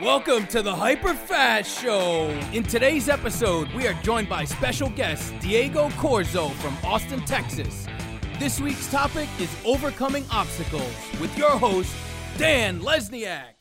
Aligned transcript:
Welcome 0.00 0.46
to 0.48 0.62
the 0.62 0.74
Hyper 0.74 1.12
Fast 1.12 1.82
Show. 1.82 2.28
In 2.54 2.62
today's 2.62 3.10
episode, 3.10 3.70
we 3.72 3.86
are 3.86 3.92
joined 4.02 4.26
by 4.26 4.44
special 4.44 4.88
guest 4.88 5.34
Diego 5.40 5.90
Corzo 5.90 6.50
from 6.54 6.76
Austin, 6.82 7.20
Texas. 7.26 7.86
This 8.38 8.58
week's 8.58 8.90
topic 8.90 9.28
is 9.38 9.54
overcoming 9.66 10.24
obstacles 10.30 10.94
with 11.20 11.36
your 11.36 11.50
host, 11.50 11.94
Dan 12.38 12.80
Lesniak. 12.80 13.54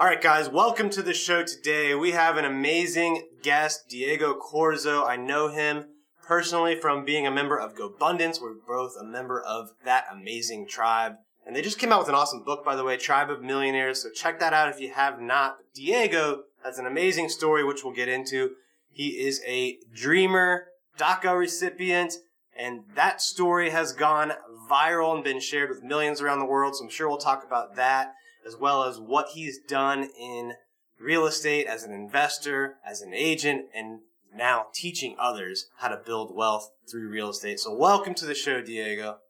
All 0.00 0.06
right, 0.06 0.22
guys, 0.22 0.48
welcome 0.48 0.88
to 0.90 1.02
the 1.02 1.12
show 1.12 1.42
today. 1.42 1.94
We 1.94 2.12
have 2.12 2.38
an 2.38 2.46
amazing 2.46 3.28
guest, 3.42 3.88
Diego 3.90 4.38
Corzo. 4.38 5.06
I 5.06 5.16
know 5.16 5.48
him 5.48 5.84
personally 6.26 6.76
from 6.80 7.04
being 7.04 7.26
a 7.26 7.30
member 7.30 7.58
of 7.58 7.74
GoBundance. 7.74 8.40
We're 8.40 8.54
both 8.66 8.92
a 8.98 9.04
member 9.04 9.38
of 9.38 9.68
that 9.84 10.04
amazing 10.10 10.66
tribe. 10.66 11.16
And 11.48 11.56
they 11.56 11.62
just 11.62 11.78
came 11.78 11.92
out 11.92 12.00
with 12.00 12.10
an 12.10 12.14
awesome 12.14 12.44
book, 12.44 12.62
by 12.62 12.76
the 12.76 12.84
way, 12.84 12.98
Tribe 12.98 13.30
of 13.30 13.40
Millionaires. 13.40 14.02
So 14.02 14.10
check 14.10 14.38
that 14.38 14.52
out 14.52 14.68
if 14.68 14.80
you 14.80 14.92
have 14.92 15.18
not. 15.18 15.56
Diego 15.74 16.42
has 16.62 16.78
an 16.78 16.84
amazing 16.84 17.30
story, 17.30 17.64
which 17.64 17.82
we'll 17.82 17.94
get 17.94 18.06
into. 18.06 18.50
He 18.90 19.18
is 19.18 19.40
a 19.46 19.78
dreamer, 19.94 20.66
DACA 20.98 21.38
recipient, 21.38 22.16
and 22.54 22.82
that 22.94 23.22
story 23.22 23.70
has 23.70 23.94
gone 23.94 24.32
viral 24.70 25.14
and 25.14 25.24
been 25.24 25.40
shared 25.40 25.70
with 25.70 25.82
millions 25.82 26.20
around 26.20 26.40
the 26.40 26.44
world. 26.44 26.76
So 26.76 26.84
I'm 26.84 26.90
sure 26.90 27.08
we'll 27.08 27.16
talk 27.16 27.42
about 27.46 27.76
that, 27.76 28.12
as 28.46 28.54
well 28.54 28.84
as 28.84 29.00
what 29.00 29.28
he's 29.32 29.58
done 29.58 30.10
in 30.20 30.52
real 31.00 31.24
estate 31.24 31.66
as 31.66 31.82
an 31.82 31.94
investor, 31.94 32.74
as 32.86 33.00
an 33.00 33.14
agent, 33.14 33.68
and 33.74 34.00
now 34.34 34.66
teaching 34.74 35.16
others 35.18 35.70
how 35.78 35.88
to 35.88 35.96
build 35.96 36.36
wealth 36.36 36.72
through 36.90 37.08
real 37.08 37.30
estate. 37.30 37.58
So 37.58 37.74
welcome 37.74 38.12
to 38.16 38.26
the 38.26 38.34
show, 38.34 38.60
Diego. 38.60 39.20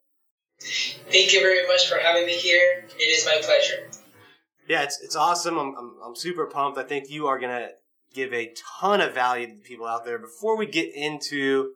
Thank 0.61 1.33
you 1.33 1.41
very 1.41 1.67
much 1.67 1.87
for 1.87 1.97
having 1.97 2.25
me 2.25 2.33
here. 2.33 2.85
It 2.97 3.01
is 3.01 3.25
my 3.25 3.39
pleasure. 3.41 3.89
Yeah, 4.67 4.83
it's 4.83 5.01
it's 5.01 5.15
awesome. 5.15 5.57
I'm 5.57 5.75
I'm, 5.75 5.95
I'm 6.05 6.15
super 6.15 6.45
pumped. 6.45 6.77
I 6.77 6.83
think 6.83 7.09
you 7.09 7.27
are 7.27 7.39
gonna 7.39 7.69
give 8.13 8.33
a 8.33 8.53
ton 8.79 9.01
of 9.01 9.13
value 9.13 9.47
to 9.47 9.53
the 9.53 9.61
people 9.61 9.87
out 9.87 10.05
there. 10.05 10.19
Before 10.19 10.57
we 10.57 10.65
get 10.65 10.93
into 10.93 11.73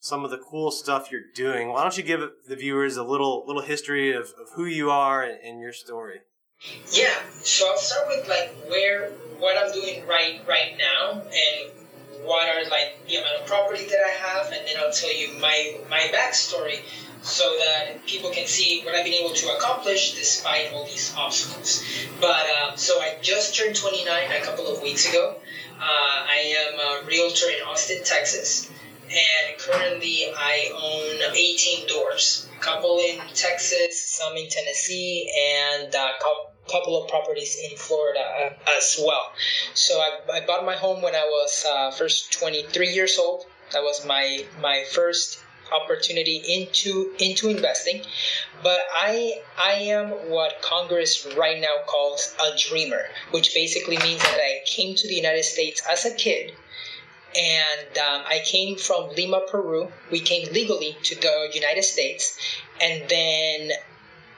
some 0.00 0.24
of 0.24 0.30
the 0.30 0.38
cool 0.38 0.70
stuff 0.70 1.10
you're 1.10 1.32
doing, 1.34 1.68
why 1.68 1.82
don't 1.82 1.96
you 1.96 2.02
give 2.02 2.20
the 2.48 2.56
viewers 2.56 2.96
a 2.96 3.04
little 3.04 3.44
little 3.46 3.62
history 3.62 4.12
of, 4.12 4.24
of 4.40 4.50
who 4.54 4.64
you 4.64 4.90
are 4.90 5.22
and, 5.22 5.38
and 5.44 5.60
your 5.60 5.72
story? 5.72 6.20
Yeah, 6.92 7.14
so 7.42 7.70
I'll 7.70 7.76
start 7.76 8.08
with 8.08 8.28
like 8.28 8.54
where 8.68 9.10
what 9.38 9.56
I'm 9.58 9.72
doing 9.72 10.06
right 10.06 10.40
right 10.48 10.76
now 10.78 11.20
and 11.20 11.83
what 12.24 12.48
are 12.48 12.68
like 12.70 13.06
the 13.06 13.16
amount 13.16 13.40
of 13.40 13.46
property 13.46 13.84
that 13.84 14.00
I 14.04 14.10
have, 14.10 14.46
and 14.52 14.66
then 14.66 14.76
I'll 14.78 14.92
tell 14.92 15.14
you 15.14 15.38
my 15.40 15.76
my 15.88 16.10
backstory 16.12 16.80
so 17.22 17.44
that 17.58 18.06
people 18.06 18.30
can 18.30 18.46
see 18.46 18.82
what 18.84 18.94
I've 18.94 19.04
been 19.04 19.14
able 19.14 19.34
to 19.34 19.56
accomplish 19.56 20.14
despite 20.14 20.72
all 20.72 20.84
these 20.84 21.14
obstacles. 21.16 21.82
But 22.20 22.44
uh, 22.60 22.76
so 22.76 23.00
I 23.00 23.16
just 23.22 23.56
turned 23.56 23.76
29 23.76 24.06
a 24.30 24.44
couple 24.44 24.66
of 24.66 24.82
weeks 24.82 25.08
ago. 25.08 25.36
Uh, 25.76 25.80
I 25.80 26.54
am 26.68 27.02
a 27.02 27.06
realtor 27.06 27.46
in 27.48 27.66
Austin, 27.66 28.04
Texas, 28.04 28.70
and 29.08 29.58
currently 29.58 30.32
I 30.36 30.70
own 30.74 31.34
18 31.34 31.88
doors. 31.88 32.48
A 32.56 32.60
couple 32.60 32.98
in 32.98 33.18
Texas, 33.34 34.04
some 34.06 34.36
in 34.36 34.48
Tennessee, 34.48 35.30
and 35.56 35.94
a 35.94 36.10
couple 36.20 36.53
of 36.72 37.08
properties 37.08 37.56
in 37.70 37.76
Florida 37.76 38.20
uh, 38.20 38.76
as 38.78 39.00
well. 39.04 39.32
So 39.74 39.94
I, 39.94 40.38
I, 40.38 40.46
bought 40.46 40.64
my 40.64 40.74
home 40.74 41.02
when 41.02 41.14
I 41.14 41.24
was 41.24 41.64
uh, 41.68 41.90
first 41.90 42.32
23 42.32 42.88
years 42.88 43.18
old. 43.18 43.44
That 43.72 43.82
was 43.82 44.04
my 44.06 44.44
my 44.60 44.84
first 44.90 45.40
opportunity 45.72 46.36
into 46.36 47.12
into 47.18 47.48
investing 47.48 48.02
but 48.62 48.78
i 48.94 49.40
i 49.58 49.72
am 49.72 50.10
what 50.30 50.60
congress 50.62 51.26
right 51.36 51.60
now 51.60 51.74
calls 51.86 52.34
a 52.44 52.56
dreamer 52.68 53.02
which 53.30 53.54
basically 53.54 53.96
means 53.98 54.22
that 54.22 54.38
i 54.40 54.60
came 54.66 54.94
to 54.94 55.08
the 55.08 55.14
united 55.14 55.42
states 55.42 55.82
as 55.90 56.04
a 56.04 56.14
kid 56.14 56.52
and 57.34 57.98
um, 57.98 58.22
i 58.26 58.40
came 58.44 58.76
from 58.76 59.08
lima 59.16 59.40
peru 59.50 59.90
we 60.10 60.20
came 60.20 60.52
legally 60.52 60.96
to 61.02 61.14
the 61.16 61.48
united 61.54 61.82
states 61.82 62.38
and 62.80 63.08
then 63.08 63.70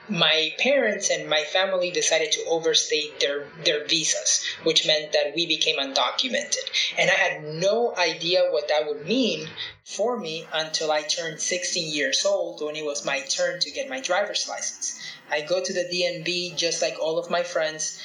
my 0.08 0.54
parents 0.58 1.10
and 1.10 1.28
my 1.28 1.42
family 1.42 1.90
decided 1.90 2.32
to 2.32 2.44
overstay 2.46 3.10
their 3.20 3.48
their 3.64 3.84
visas, 3.84 4.44
which 4.62 4.86
meant 4.86 5.12
that 5.12 5.34
we 5.34 5.46
became 5.46 5.78
undocumented. 5.78 6.64
And 6.96 7.10
I 7.10 7.14
had 7.14 7.42
no 7.42 7.94
idea 7.96 8.44
what 8.50 8.68
that 8.68 8.86
would 8.86 9.06
mean 9.06 9.48
for 9.84 10.16
me 10.18 10.46
until 10.52 10.92
I 10.92 11.02
turned 11.02 11.40
16 11.40 11.92
years 11.92 12.24
old 12.24 12.62
when 12.62 12.76
it 12.76 12.84
was 12.84 13.04
my 13.04 13.20
turn 13.20 13.60
to 13.60 13.70
get 13.70 13.88
my 13.88 14.00
driver's 14.00 14.48
license. 14.48 15.00
I 15.30 15.40
go 15.40 15.62
to 15.62 15.72
the 15.72 15.84
DMV 15.84 16.56
just 16.56 16.82
like 16.82 16.98
all 17.00 17.18
of 17.18 17.30
my 17.30 17.42
friends 17.42 18.00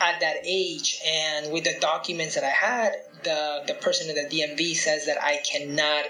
at 0.00 0.20
that 0.20 0.36
age 0.44 1.00
and 1.04 1.52
with 1.52 1.64
the 1.64 1.76
documents 1.80 2.36
that 2.36 2.44
I 2.44 2.50
had, 2.50 2.92
the 3.24 3.64
the 3.66 3.74
person 3.74 4.08
at 4.08 4.30
the 4.30 4.40
DMV 4.40 4.76
says 4.76 5.06
that 5.06 5.20
I 5.20 5.38
cannot 5.38 6.04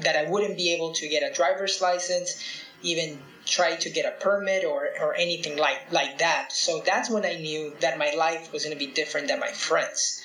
that 0.00 0.16
I 0.16 0.24
wouldn't 0.28 0.56
be 0.56 0.72
able 0.74 0.92
to 0.94 1.08
get 1.08 1.22
a 1.22 1.32
driver's 1.32 1.80
license 1.80 2.42
even 2.82 3.22
try 3.46 3.76
to 3.76 3.90
get 3.90 4.06
a 4.06 4.22
permit 4.22 4.64
or, 4.64 4.88
or 5.00 5.14
anything 5.14 5.56
like, 5.56 5.92
like 5.92 6.18
that. 6.18 6.52
So 6.52 6.82
that's 6.84 7.10
when 7.10 7.24
I 7.24 7.36
knew 7.36 7.74
that 7.80 7.98
my 7.98 8.12
life 8.16 8.52
was 8.52 8.64
going 8.64 8.76
to 8.76 8.84
be 8.84 8.92
different 8.92 9.28
than 9.28 9.40
my 9.40 9.50
friends. 9.50 10.22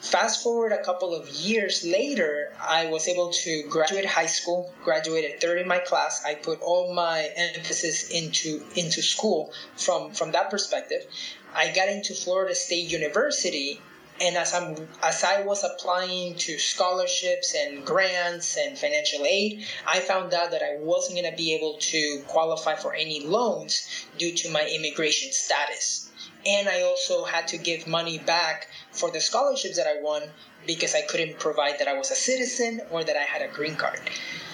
Fast 0.00 0.42
forward 0.42 0.72
a 0.72 0.84
couple 0.84 1.14
of 1.14 1.28
years 1.30 1.82
later, 1.82 2.52
I 2.60 2.86
was 2.86 3.08
able 3.08 3.30
to 3.30 3.62
graduate 3.70 4.04
high 4.04 4.26
school, 4.26 4.70
graduated 4.84 5.40
third 5.40 5.58
in 5.58 5.66
my 5.66 5.78
class. 5.78 6.22
I 6.24 6.34
put 6.34 6.60
all 6.60 6.92
my 6.92 7.30
emphasis 7.34 8.10
into 8.10 8.62
into 8.76 9.00
school 9.00 9.54
from 9.78 10.12
from 10.12 10.32
that 10.32 10.50
perspective. 10.50 11.06
I 11.54 11.72
got 11.72 11.88
into 11.88 12.12
Florida 12.12 12.54
State 12.54 12.90
University 12.90 13.80
and 14.24 14.36
as 14.38 14.54
I'm 14.54 14.88
as 15.02 15.22
I 15.22 15.42
was 15.42 15.64
applying 15.64 16.36
to 16.36 16.58
scholarships 16.58 17.54
and 17.54 17.84
grants 17.84 18.56
and 18.56 18.78
financial 18.78 19.26
aid, 19.26 19.66
I 19.86 20.00
found 20.00 20.32
out 20.32 20.52
that 20.52 20.62
I 20.62 20.76
wasn't 20.78 21.18
going 21.18 21.30
to 21.30 21.36
be 21.36 21.54
able 21.54 21.76
to 21.92 22.22
qualify 22.26 22.74
for 22.74 22.94
any 22.94 23.20
loans 23.20 23.86
due 24.16 24.34
to 24.34 24.50
my 24.50 24.66
immigration 24.66 25.30
status. 25.30 26.10
And 26.46 26.68
I 26.68 26.82
also 26.82 27.24
had 27.24 27.48
to 27.48 27.58
give 27.58 27.86
money 27.86 28.18
back 28.18 28.68
for 28.92 29.10
the 29.10 29.20
scholarships 29.20 29.76
that 29.76 29.86
I 29.86 30.00
won 30.00 30.22
because 30.66 30.94
I 30.94 31.02
couldn't 31.02 31.38
provide 31.38 31.78
that 31.80 31.88
I 31.88 31.94
was 31.94 32.10
a 32.10 32.14
citizen 32.14 32.80
or 32.90 33.04
that 33.04 33.16
I 33.16 33.22
had 33.22 33.42
a 33.42 33.52
green 33.52 33.76
card. 33.76 34.00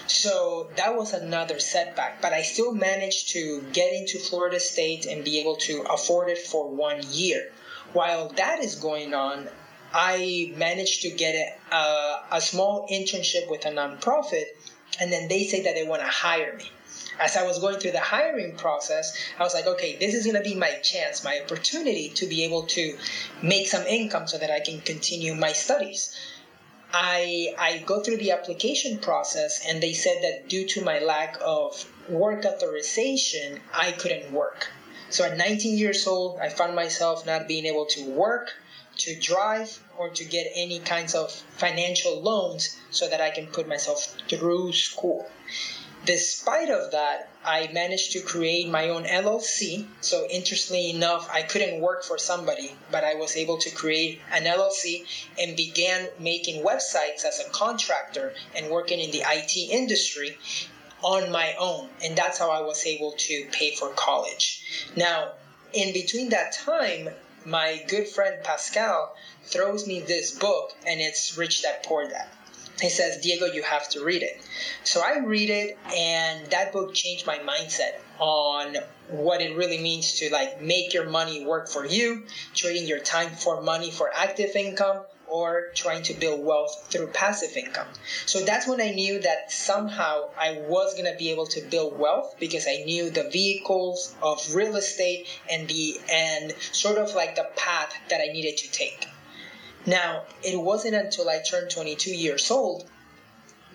So 0.07 0.69
that 0.75 0.97
was 0.97 1.13
another 1.13 1.59
setback, 1.59 2.21
but 2.21 2.33
I 2.33 2.41
still 2.41 2.73
managed 2.73 3.29
to 3.29 3.61
get 3.71 3.93
into 3.93 4.19
Florida 4.19 4.59
State 4.59 5.05
and 5.05 5.23
be 5.23 5.39
able 5.39 5.55
to 5.67 5.83
afford 5.83 6.29
it 6.29 6.39
for 6.39 6.69
one 6.69 7.01
year. 7.09 7.51
While 7.93 8.29
that 8.29 8.59
is 8.59 8.75
going 8.75 9.13
on, 9.13 9.49
I 9.93 10.51
managed 10.55 11.01
to 11.01 11.09
get 11.09 11.35
a, 11.35 11.75
a, 11.75 12.23
a 12.33 12.41
small 12.41 12.87
internship 12.89 13.49
with 13.49 13.65
a 13.65 13.69
nonprofit, 13.69 14.45
and 14.99 15.11
then 15.11 15.27
they 15.27 15.43
say 15.43 15.61
that 15.63 15.75
they 15.75 15.85
want 15.85 16.01
to 16.01 16.07
hire 16.07 16.55
me 16.55 16.71
as 17.21 17.37
I 17.37 17.43
was 17.43 17.59
going 17.59 17.79
through 17.79 17.91
the 17.91 17.99
hiring 17.99 18.55
process, 18.55 19.15
I 19.37 19.43
was 19.43 19.53
like, 19.53 19.67
okay, 19.67 19.95
this 19.95 20.13
is 20.15 20.25
going 20.25 20.41
to 20.41 20.47
be 20.49 20.55
my 20.55 20.71
chance, 20.81 21.23
my 21.23 21.39
opportunity 21.39 22.09
to 22.15 22.25
be 22.25 22.43
able 22.43 22.63
to 22.63 22.97
make 23.41 23.67
some 23.67 23.83
income 23.83 24.27
so 24.27 24.37
that 24.39 24.49
I 24.49 24.59
can 24.59 24.81
continue 24.81 25.35
my 25.35 25.53
studies. 25.53 26.15
I, 26.93 27.53
I 27.57 27.77
go 27.85 28.01
through 28.01 28.17
the 28.17 28.31
application 28.31 28.97
process, 28.97 29.65
and 29.65 29.81
they 29.81 29.93
said 29.93 30.23
that 30.23 30.49
due 30.49 30.65
to 30.69 30.83
my 30.83 30.99
lack 30.99 31.37
of 31.41 31.85
work 32.09 32.43
authorization, 32.45 33.61
I 33.73 33.91
couldn't 33.91 34.31
work. 34.31 34.69
So 35.09 35.23
at 35.23 35.37
19 35.37 35.77
years 35.77 36.07
old, 36.07 36.39
I 36.39 36.49
found 36.49 36.75
myself 36.75 37.25
not 37.25 37.47
being 37.47 37.65
able 37.65 37.85
to 37.87 38.03
work, 38.09 38.55
to 38.97 39.19
drive, 39.19 39.79
or 39.97 40.09
to 40.09 40.25
get 40.25 40.51
any 40.55 40.79
kinds 40.79 41.15
of 41.15 41.31
financial 41.31 42.21
loans 42.21 42.77
so 42.89 43.07
that 43.07 43.21
I 43.21 43.29
can 43.29 43.47
put 43.47 43.67
myself 43.67 44.15
through 44.27 44.73
school. 44.73 45.29
Despite 46.03 46.71
of 46.71 46.91
that, 46.91 47.29
I 47.45 47.69
managed 47.71 48.13
to 48.13 48.21
create 48.21 48.67
my 48.67 48.89
own 48.89 49.03
LLC. 49.03 49.85
So 50.01 50.27
interestingly 50.27 50.89
enough, 50.89 51.29
I 51.31 51.43
couldn't 51.43 51.79
work 51.79 52.03
for 52.03 52.17
somebody, 52.17 52.75
but 52.89 53.03
I 53.03 53.15
was 53.15 53.35
able 53.35 53.57
to 53.59 53.69
create 53.69 54.19
an 54.31 54.45
LLC 54.45 55.05
and 55.39 55.55
began 55.55 56.09
making 56.17 56.63
websites 56.63 57.23
as 57.23 57.39
a 57.39 57.49
contractor 57.51 58.33
and 58.55 58.71
working 58.71 58.99
in 58.99 59.11
the 59.11 59.23
IT 59.25 59.55
industry 59.55 60.37
on 61.03 61.31
my 61.31 61.53
own. 61.59 61.89
And 62.03 62.17
that's 62.17 62.39
how 62.39 62.49
I 62.49 62.61
was 62.61 62.85
able 62.87 63.13
to 63.17 63.47
pay 63.51 63.75
for 63.75 63.89
college. 63.89 64.63
Now, 64.95 65.33
in 65.73 65.93
between 65.93 66.29
that 66.29 66.53
time, 66.53 67.09
my 67.45 67.83
good 67.87 68.07
friend 68.07 68.43
Pascal 68.43 69.15
throws 69.43 69.87
me 69.87 70.01
this 70.01 70.31
book, 70.31 70.73
and 70.85 71.01
it's 71.01 71.37
Rich 71.37 71.63
Dad 71.63 71.83
Poor 71.83 72.07
Dad. 72.07 72.27
He 72.81 72.89
says, 72.89 73.21
Diego, 73.21 73.45
you 73.45 73.61
have 73.61 73.87
to 73.89 74.03
read 74.03 74.23
it. 74.23 74.41
So 74.83 75.01
I 75.01 75.19
read 75.19 75.49
it, 75.49 75.77
and 75.93 76.47
that 76.47 76.71
book 76.71 76.95
changed 76.95 77.27
my 77.27 77.37
mindset 77.37 77.99
on 78.17 78.77
what 79.07 79.41
it 79.41 79.55
really 79.55 79.77
means 79.77 80.13
to 80.19 80.31
like 80.31 80.61
make 80.61 80.93
your 80.93 81.07
money 81.07 81.45
work 81.45 81.69
for 81.69 81.85
you, 81.85 82.25
trading 82.55 82.87
your 82.87 82.99
time 82.99 83.35
for 83.35 83.61
money 83.61 83.91
for 83.91 84.09
active 84.15 84.55
income, 84.55 85.03
or 85.31 85.71
trying 85.73 86.03
to 86.03 86.13
build 86.13 86.43
wealth 86.43 86.87
through 86.89 87.07
passive 87.07 87.55
income. 87.55 87.87
So 88.25 88.41
that's 88.41 88.67
when 88.67 88.81
I 88.81 88.91
knew 88.91 89.21
that 89.21 89.49
somehow 89.51 90.29
I 90.37 90.57
was 90.67 90.93
going 90.93 91.11
to 91.11 91.17
be 91.17 91.31
able 91.31 91.47
to 91.47 91.61
build 91.61 91.97
wealth 91.97 92.35
because 92.39 92.67
I 92.67 92.83
knew 92.83 93.09
the 93.09 93.29
vehicles 93.29 94.13
of 94.21 94.53
real 94.53 94.75
estate 94.75 95.27
and 95.49 95.67
the 95.69 95.99
and 96.11 96.53
sort 96.73 96.97
of 96.97 97.15
like 97.15 97.35
the 97.35 97.47
path 97.55 97.93
that 98.09 98.19
I 98.19 98.33
needed 98.33 98.57
to 98.57 98.71
take. 98.71 99.07
Now, 99.85 100.25
it 100.43 100.61
wasn't 100.61 100.95
until 100.95 101.29
I 101.29 101.41
turned 101.41 101.71
22 101.71 102.11
years 102.11 102.51
old 102.51 102.85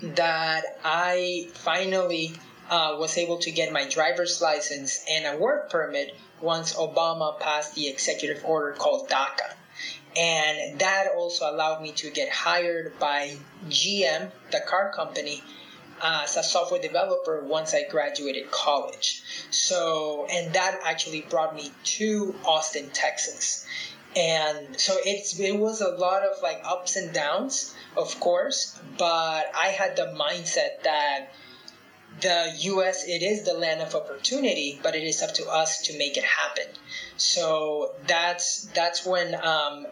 that 0.02 0.78
I 0.84 1.48
finally 1.54 2.34
uh, 2.68 2.96
was 2.98 3.16
able 3.16 3.38
to 3.38 3.50
get 3.50 3.72
my 3.72 3.88
driver's 3.88 4.42
license 4.42 5.02
and 5.08 5.26
a 5.26 5.38
work 5.38 5.70
permit 5.70 6.14
once 6.40 6.74
Obama 6.74 7.40
passed 7.40 7.74
the 7.74 7.88
executive 7.88 8.44
order 8.44 8.72
called 8.72 9.08
DACA. 9.08 9.54
And 10.16 10.78
that 10.78 11.08
also 11.14 11.50
allowed 11.50 11.82
me 11.82 11.92
to 11.92 12.10
get 12.10 12.30
hired 12.30 12.98
by 12.98 13.36
GM, 13.68 14.30
the 14.50 14.60
car 14.60 14.92
company, 14.92 15.42
uh, 16.00 16.22
as 16.24 16.36
a 16.36 16.42
software 16.42 16.80
developer 16.80 17.42
once 17.44 17.74
I 17.74 17.84
graduated 17.84 18.50
college. 18.50 19.22
So, 19.50 20.26
and 20.30 20.54
that 20.54 20.80
actually 20.84 21.22
brought 21.22 21.54
me 21.54 21.70
to 21.84 22.34
Austin, 22.44 22.90
Texas. 22.90 23.66
And 24.14 24.80
so 24.80 24.96
it's 25.04 25.38
it 25.38 25.58
was 25.58 25.82
a 25.82 25.90
lot 25.90 26.22
of 26.22 26.42
like 26.42 26.62
ups 26.64 26.96
and 26.96 27.12
downs, 27.12 27.74
of 27.96 28.18
course, 28.18 28.78
but 28.96 29.50
I 29.54 29.68
had 29.68 29.96
the 29.96 30.14
mindset 30.18 30.82
that 30.84 31.28
the 32.20 32.52
US 32.72 33.04
it 33.06 33.22
is 33.22 33.44
the 33.44 33.54
land 33.54 33.80
of 33.80 33.94
opportunity, 33.94 34.80
but 34.82 34.94
it 34.94 35.04
is 35.04 35.22
up 35.22 35.34
to 35.34 35.46
us 35.48 35.82
to 35.82 35.98
make 35.98 36.16
it 36.16 36.24
happen. 36.24 36.66
So 37.16 37.92
that's 38.06 38.66
that's 38.74 39.04
when 39.04 39.34
um, 39.34 39.86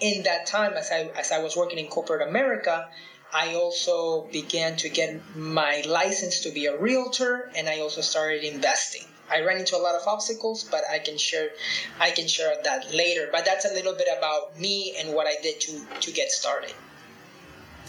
in 0.00 0.24
that 0.24 0.46
time 0.46 0.72
as 0.74 0.90
I 0.90 1.10
as 1.16 1.32
I 1.32 1.38
was 1.38 1.56
working 1.56 1.78
in 1.78 1.86
corporate 1.88 2.26
America, 2.28 2.88
I 3.32 3.54
also 3.54 4.28
began 4.32 4.76
to 4.76 4.88
get 4.88 5.20
my 5.36 5.82
license 5.86 6.40
to 6.40 6.50
be 6.50 6.66
a 6.66 6.78
realtor 6.78 7.50
and 7.56 7.68
I 7.68 7.80
also 7.80 8.00
started 8.00 8.44
investing. 8.44 9.04
I 9.30 9.42
ran 9.42 9.58
into 9.58 9.76
a 9.76 9.82
lot 9.82 9.94
of 9.94 10.06
obstacles, 10.06 10.64
but 10.64 10.82
I 10.90 10.98
can 10.98 11.18
share 11.18 11.50
I 12.00 12.10
can 12.10 12.26
share 12.26 12.54
that 12.64 12.94
later. 12.94 13.28
But 13.30 13.44
that's 13.44 13.64
a 13.70 13.74
little 13.74 13.94
bit 13.94 14.08
about 14.16 14.58
me 14.58 14.96
and 14.98 15.14
what 15.14 15.26
I 15.26 15.40
did 15.42 15.60
to 15.60 15.86
to 16.00 16.12
get 16.12 16.30
started. 16.30 16.74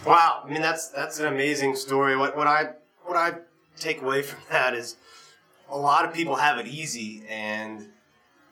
Wow, 0.06 0.44
I 0.46 0.50
mean 0.50 0.62
that's 0.62 0.90
that's 0.90 1.20
an 1.20 1.28
amazing 1.28 1.76
story. 1.76 2.18
What 2.18 2.36
what 2.36 2.48
I 2.48 2.74
what 3.04 3.18
I 3.18 3.36
take 3.80 4.02
away 4.02 4.22
from 4.22 4.40
that 4.52 4.74
is 4.74 4.96
a 5.70 5.78
lot 5.78 6.06
of 6.06 6.14
people 6.14 6.36
have 6.36 6.58
it 6.58 6.68
easy 6.68 7.24
and 7.30 7.88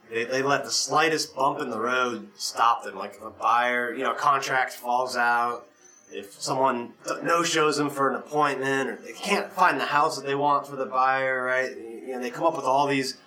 they, 0.09 0.23
they 0.23 0.41
let 0.41 0.63
the 0.63 0.71
slightest 0.71 1.35
bump 1.35 1.59
in 1.59 1.69
the 1.69 1.79
road 1.79 2.29
stop 2.35 2.83
them. 2.83 2.97
Like 2.97 3.15
if 3.15 3.21
a 3.21 3.29
buyer, 3.29 3.93
you 3.93 4.03
know, 4.03 4.11
a 4.11 4.15
contract 4.15 4.73
falls 4.73 5.17
out, 5.17 5.67
if 6.11 6.33
someone 6.41 6.93
no 7.23 7.43
shows 7.43 7.77
them 7.77 7.89
for 7.89 8.09
an 8.09 8.15
appointment, 8.15 8.89
or 8.89 8.95
they 8.95 9.11
can't 9.11 9.51
find 9.51 9.79
the 9.79 9.85
house 9.85 10.15
that 10.17 10.25
they 10.25 10.35
want 10.35 10.65
for 10.65 10.75
the 10.75 10.85
buyer, 10.85 11.43
right? 11.43 11.75
You 11.75 12.13
know, 12.13 12.21
they 12.21 12.29
come 12.29 12.45
up 12.45 12.55
with 12.55 12.65
all 12.65 12.87
these 12.87 13.17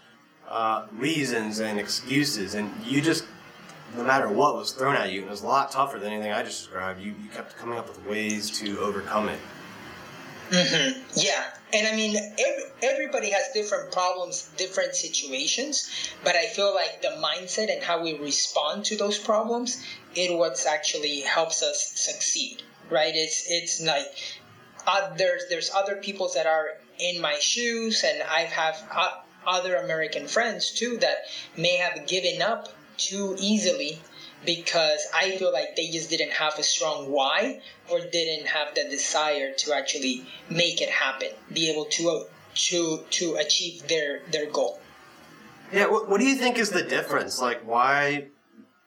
uh, 0.48 0.86
reasons 0.92 1.60
and 1.60 1.78
excuses, 1.78 2.54
and 2.54 2.72
you 2.84 3.02
just, 3.02 3.24
no 3.96 4.02
matter 4.02 4.28
what 4.28 4.54
was 4.54 4.72
thrown 4.72 4.96
at 4.96 5.12
you, 5.12 5.22
it 5.22 5.28
was 5.28 5.42
a 5.42 5.46
lot 5.46 5.70
tougher 5.70 5.98
than 5.98 6.12
anything 6.12 6.32
I 6.32 6.42
just 6.42 6.64
described. 6.64 7.00
You, 7.00 7.14
you 7.22 7.28
kept 7.28 7.56
coming 7.58 7.78
up 7.78 7.86
with 7.86 8.04
ways 8.06 8.50
to 8.60 8.78
overcome 8.80 9.28
it. 9.28 9.38
Mm-hmm. 10.50 11.00
Yeah, 11.14 11.44
and 11.72 11.86
I 11.86 11.94
mean, 11.94 12.16
every, 12.16 12.64
everybody 12.82 13.30
has 13.30 13.44
different 13.54 13.92
problems, 13.92 14.48
different 14.56 14.96
situations, 14.96 15.88
but 16.24 16.34
I 16.34 16.46
feel 16.48 16.74
like 16.74 17.02
the 17.02 17.08
mindset 17.22 17.72
and 17.72 17.82
how 17.82 18.02
we 18.02 18.14
respond 18.14 18.84
to 18.86 18.96
those 18.96 19.18
problems 19.18 19.82
it 20.16 20.36
what 20.36 20.66
actually 20.66 21.20
helps 21.20 21.62
us 21.62 21.92
succeed, 21.94 22.62
right? 22.88 23.14
It's 23.14 23.44
it's 23.48 23.80
like 23.80 24.12
uh, 24.86 25.14
there's 25.14 25.44
there's 25.48 25.70
other 25.70 25.96
people 25.96 26.30
that 26.34 26.46
are 26.46 26.76
in 26.98 27.20
my 27.20 27.38
shoes, 27.38 28.02
and 28.04 28.20
I 28.22 28.40
have 28.40 28.82
uh, 28.90 29.10
other 29.46 29.76
American 29.76 30.26
friends 30.26 30.70
too 30.72 30.96
that 30.98 31.26
may 31.56 31.76
have 31.76 32.06
given 32.08 32.42
up 32.42 32.72
too 32.96 33.36
easily 33.38 34.00
because 34.44 35.00
I 35.14 35.32
feel 35.32 35.52
like 35.52 35.76
they 35.76 35.88
just 35.88 36.10
didn't 36.10 36.32
have 36.32 36.58
a 36.58 36.62
strong 36.62 37.10
why 37.10 37.60
or 37.90 38.00
didn't 38.00 38.46
have 38.46 38.74
the 38.74 38.84
desire 38.84 39.52
to 39.52 39.72
actually 39.74 40.24
make 40.48 40.80
it 40.80 40.88
happen, 40.88 41.28
be 41.52 41.70
able 41.70 41.84
to 41.86 42.08
uh, 42.10 42.24
to 42.54 43.04
to 43.10 43.36
achieve 43.36 43.86
their 43.88 44.20
their 44.30 44.50
goal. 44.50 44.80
Yeah, 45.72 45.86
what, 45.86 46.08
what 46.08 46.18
do 46.18 46.26
you 46.26 46.34
think 46.34 46.58
is 46.58 46.70
the 46.70 46.82
difference? 46.82 47.40
Like, 47.40 47.66
why 47.66 48.26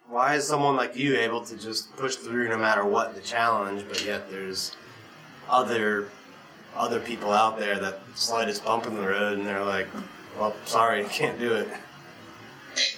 why 0.08 0.36
is 0.36 0.48
someone 0.48 0.76
like 0.76 0.96
you 0.96 1.18
able 1.18 1.44
to 1.46 1.58
just 1.58 1.96
push 1.98 2.16
through 2.16 2.50
no 2.50 2.58
matter 2.58 2.86
what 2.86 3.16
the 3.16 3.22
challenge, 3.22 3.86
but 3.88 4.06
yet 4.06 4.30
there's 4.30 4.76
other 5.50 6.10
other 6.76 7.00
people 7.00 7.32
out 7.32 7.60
there 7.60 7.80
that 7.80 8.00
slightest 8.16 8.66
bump 8.66 8.88
in 8.88 8.96
the 8.96 9.02
road 9.02 9.38
and 9.38 9.46
they're 9.48 9.64
like, 9.64 9.88
well, 10.38 10.56
sorry, 10.66 11.04
can't 11.12 11.40
do 11.40 11.54
it. 11.54 11.68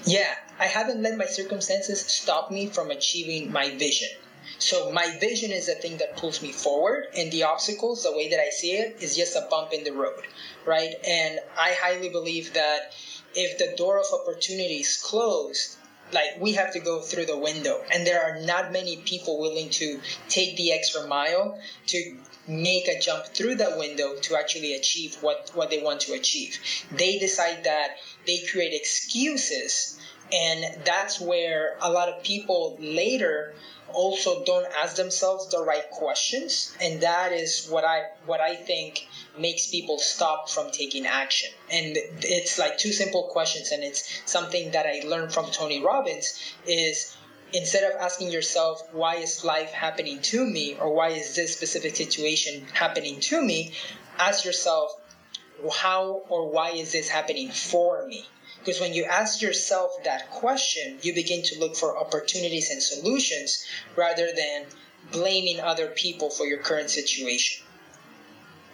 Yeah, 0.06 0.36
I 0.60 0.66
haven't 0.66 1.02
let 1.02 1.18
my 1.18 1.26
circumstances 1.26 2.02
stop 2.02 2.52
me 2.52 2.68
from 2.68 2.92
achieving 2.92 3.52
my 3.52 3.72
vision. 3.72 4.10
So 4.58 4.92
my 4.92 5.18
vision 5.20 5.52
is 5.52 5.66
the 5.68 5.76
thing 5.76 5.98
that 5.98 6.16
pulls 6.16 6.42
me 6.42 6.52
forward, 6.52 7.08
and 7.16 7.32
the 7.32 7.44
obstacles, 7.44 8.04
the 8.04 8.16
way 8.16 8.30
that 8.30 8.40
I 8.40 8.50
see 8.50 8.74
it, 8.74 8.98
is 9.02 9.16
just 9.16 9.36
a 9.36 9.48
bump 9.50 9.74
in 9.74 9.84
the 9.84 9.92
road, 9.92 10.24
right? 10.66 10.94
And 11.06 11.40
I 11.58 11.74
highly 11.74 12.10
believe 12.10 12.54
that 12.54 12.94
if 13.34 13.58
the 13.58 13.76
door 13.76 14.00
of 14.00 14.06
opportunity 14.14 14.76
is 14.76 14.98
closed, 14.98 15.78
like 16.14 16.40
we 16.40 16.54
have 16.54 16.72
to 16.74 16.80
go 16.80 17.02
through 17.02 17.26
the 17.26 17.38
window, 17.38 17.84
and 17.92 18.06
there 18.08 18.24
are 18.24 18.40
not 18.46 18.72
many 18.72 18.98
people 18.98 19.40
willing 19.40 19.70
to 19.72 20.00
take 20.30 20.56
the 20.56 20.72
extra 20.72 21.06
mile 21.08 21.60
to 21.88 22.18
make 22.48 22.88
a 22.88 23.00
jump 23.00 23.26
through 23.28 23.56
that 23.56 23.78
window 23.78 24.16
to 24.22 24.36
actually 24.36 24.74
achieve 24.74 25.16
what, 25.22 25.50
what 25.54 25.70
they 25.70 25.82
want 25.82 26.02
to 26.02 26.14
achieve. 26.14 26.60
They 26.92 27.18
decide 27.18 27.64
that 27.64 27.98
they 28.26 28.40
create 28.40 28.74
excuses 28.74 29.98
and 30.32 30.84
that's 30.86 31.20
where 31.20 31.78
a 31.82 31.92
lot 31.92 32.10
of 32.10 32.24
people 32.24 32.76
later 32.80 33.54
also 33.94 34.44
don't 34.44 34.66
ask 34.76 34.96
themselves 34.96 35.50
the 35.52 35.62
right 35.62 35.90
questions 35.92 36.76
and 36.82 37.02
that 37.02 37.32
is 37.32 37.68
what 37.68 37.84
i 37.84 38.02
what 38.26 38.42
i 38.42 38.56
think 38.56 39.08
makes 39.38 39.68
people 39.68 40.00
stop 40.00 40.50
from 40.50 40.72
taking 40.72 41.06
action 41.06 41.50
and 41.72 41.96
it's 42.22 42.58
like 42.58 42.78
two 42.78 42.92
simple 42.92 43.30
questions 43.32 43.72
and 43.72 43.84
it's 43.84 44.22
something 44.26 44.72
that 44.72 44.86
i 44.86 45.02
learned 45.06 45.32
from 45.32 45.50
tony 45.52 45.82
robbins 45.82 46.40
is 46.66 47.16
instead 47.56 47.84
of 47.90 48.00
asking 48.00 48.32
yourself 48.32 48.82
why 48.92 49.16
is 49.16 49.44
life 49.44 49.72
happening 49.72 50.22
to 50.22 50.46
me 50.46 50.76
or 50.80 50.94
why 50.94 51.10
is 51.10 51.36
this 51.36 51.56
specific 51.56 51.96
situation 51.96 52.66
happening 52.74 53.20
to 53.20 53.42
me 53.42 53.72
ask 54.20 54.46
yourself 54.46 54.92
how 55.74 56.22
or 56.30 56.52
why 56.52 56.70
is 56.72 56.92
this 56.92 57.10
happening 57.10 57.50
for 57.50 58.06
me 58.08 58.26
because 58.66 58.82
when 58.82 58.96
you 58.96 59.04
ask 59.04 59.44
yourself 59.44 59.92
that 60.06 60.32
question, 60.32 60.98
you 61.04 61.14
begin 61.14 61.44
to 61.44 61.60
look 61.60 61.76
for 61.76 61.96
opportunities 62.00 62.72
and 62.72 62.82
solutions 62.82 63.64
rather 63.96 64.30
than 64.36 64.66
blaming 65.12 65.60
other 65.60 65.90
people 65.90 66.32
for 66.32 66.48
your 66.48 66.58
current 66.58 66.90
situation. 66.90 67.64